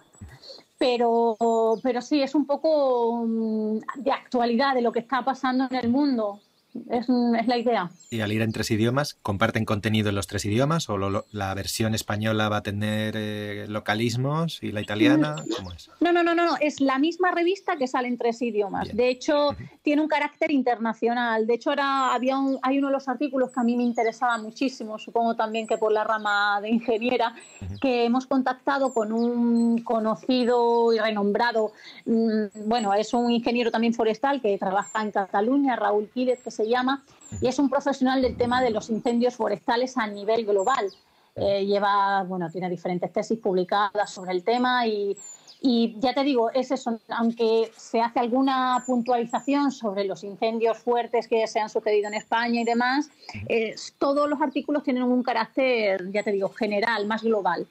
[0.78, 1.36] Pero,
[1.82, 5.90] pero sí, es un poco mm, de actualidad de lo que está pasando en el
[5.90, 6.40] mundo
[6.90, 7.90] es, la idea.
[8.10, 11.94] Y al ir en tres idiomas, ¿comparten contenido en los tres idiomas o la versión
[11.94, 15.36] española va a tener eh, localismos y la italiana?
[15.36, 15.50] Mm.
[15.56, 15.90] ¿Cómo es?
[16.00, 18.94] No, no, no, no, es la misma revista que sale en tres idiomas.
[18.94, 21.46] De hecho, tiene un carácter internacional.
[21.46, 24.38] De hecho, ahora había un, hay uno de los artículos que a mí me interesaba
[24.38, 27.34] muchísimo, supongo también que por la rama de ingeniera,
[27.80, 31.72] que hemos contactado con un conocido y renombrado,
[32.06, 36.68] mm, bueno, es un ingeniero también forestal que trabaja en Cataluña, Raúl Quílez, que se
[36.68, 37.04] llama,
[37.40, 40.86] y es un profesional del tema de los incendios forestales a nivel global.
[41.36, 45.16] Eh, lleva, bueno, tiene diferentes tesis publicadas sobre el tema y,
[45.60, 51.28] y ya te digo, es eso, aunque se hace alguna puntualización sobre los incendios fuertes
[51.28, 53.08] que se han sucedido en España y demás,
[53.48, 57.68] eh, todos los artículos tienen un carácter, ya te digo, general, más global.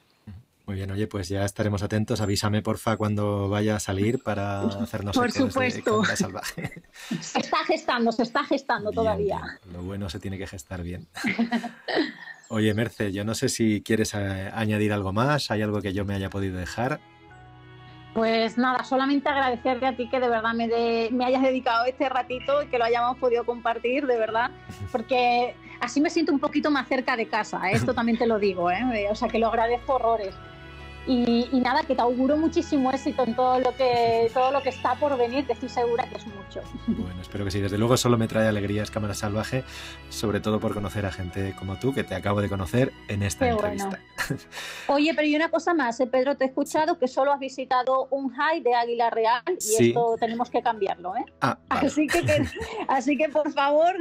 [0.68, 2.20] Muy bien, oye, pues ya estaremos atentos.
[2.20, 6.02] Avísame, porfa, cuando vaya a salir para hacernos Por supuesto.
[6.02, 6.82] De salvaje.
[7.22, 9.40] Se está gestando, se está gestando todavía.
[9.72, 11.08] Lo bueno se tiene que gestar bien.
[12.50, 16.04] Oye, Merce, yo no sé si quieres eh, añadir algo más, hay algo que yo
[16.04, 17.00] me haya podido dejar.
[18.12, 20.68] Pues nada, solamente agradecerte a ti que de verdad me,
[21.10, 24.50] me hayas dedicado este ratito y que lo hayamos podido compartir, de verdad,
[24.92, 27.74] porque así me siento un poquito más cerca de casa, ¿eh?
[27.74, 29.08] esto también te lo digo, ¿eh?
[29.10, 30.34] o sea que lo agradezco horrores.
[31.08, 34.94] Y, nada, que te auguro muchísimo éxito en todo lo que todo lo que está
[34.94, 36.60] por venir, que estoy segura que es mucho.
[36.86, 37.60] Bueno, espero que sí.
[37.60, 39.64] Desde luego solo me trae alegrías Cámara Salvaje,
[40.10, 43.48] sobre todo por conocer a gente como tú, que te acabo de conocer en esta
[43.48, 43.98] entrevista.
[44.88, 48.08] Oye, pero y una cosa más, ¿eh, Pedro, te he escuchado que solo has visitado
[48.10, 51.24] un high de Águila Real y esto tenemos que cambiarlo, ¿eh?
[51.40, 52.20] Ah, así, que,
[52.88, 53.94] así que, por favor,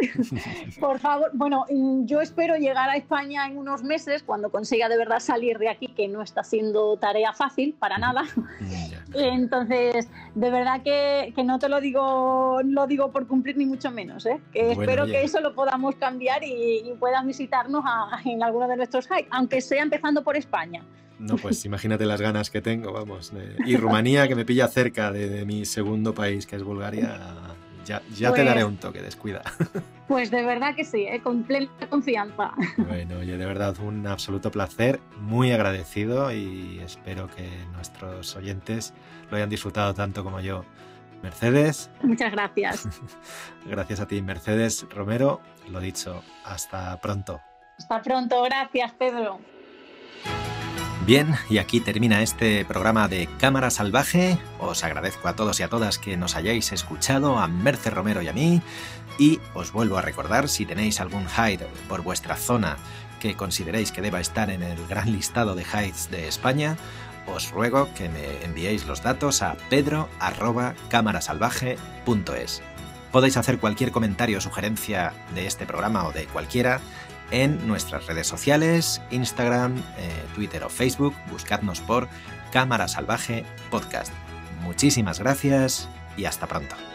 [0.80, 1.66] por favor, bueno,
[2.06, 5.88] yo espero llegar a España en unos meses cuando consiga de verdad salir de aquí,
[5.88, 8.24] que no está siendo tarea fácil para nada.
[9.14, 14.26] Entonces, de verdad que, no te lo digo, lo digo por cumplir ni mucho menos.
[14.26, 14.40] ¿eh?
[14.52, 17.84] Que espero que eso lo podamos cambiar y, puedas visitarnos
[18.26, 20.84] en alguno de nuestros hikes, aunque sea empezando por España.
[21.20, 23.32] No, pues imagínate las ganas que tengo, vamos.
[23.66, 27.57] Y Rumanía, que me pilla cerca de mi segundo país, que es Bulgaria
[27.88, 28.02] ya,
[28.34, 29.42] te daré pues un toque, descuida.
[30.08, 31.20] Pues de verdad que sí, ¿eh?
[31.22, 32.54] con plena confianza.
[32.78, 38.94] Bueno, oye, de verdad un absoluto placer, muy agradecido y espero que nuestros oyentes
[39.30, 40.64] lo hayan disfrutado tanto como yo.
[41.22, 41.90] Mercedes.
[42.04, 42.88] Muchas gracias.
[43.66, 45.42] gracias a ti, Mercedes Romero.
[45.70, 47.42] Lo dicho, hasta pronto.
[47.78, 49.42] Hasta pronto, gracias, Pedro.
[51.08, 54.38] Bien, y aquí termina este programa de Cámara Salvaje.
[54.60, 58.28] Os agradezco a todos y a todas que nos hayáis escuchado, a Merce Romero y
[58.28, 58.62] a mí.
[59.18, 62.76] Y os vuelvo a recordar, si tenéis algún hide por vuestra zona
[63.22, 66.76] que consideréis que deba estar en el gran listado de hides de España,
[67.26, 72.62] os ruego que me enviéis los datos a pedro.cámarasalvaje.es.
[73.14, 76.82] Podéis hacer cualquier comentario o sugerencia de este programa o de cualquiera
[77.32, 81.14] en nuestras redes sociales, Instagram, eh, Twitter o Facebook.
[81.30, 82.08] Buscadnos por
[82.52, 84.14] Cámara Salvaje Podcast.
[84.62, 86.87] Muchísimas gracias y hasta pronto.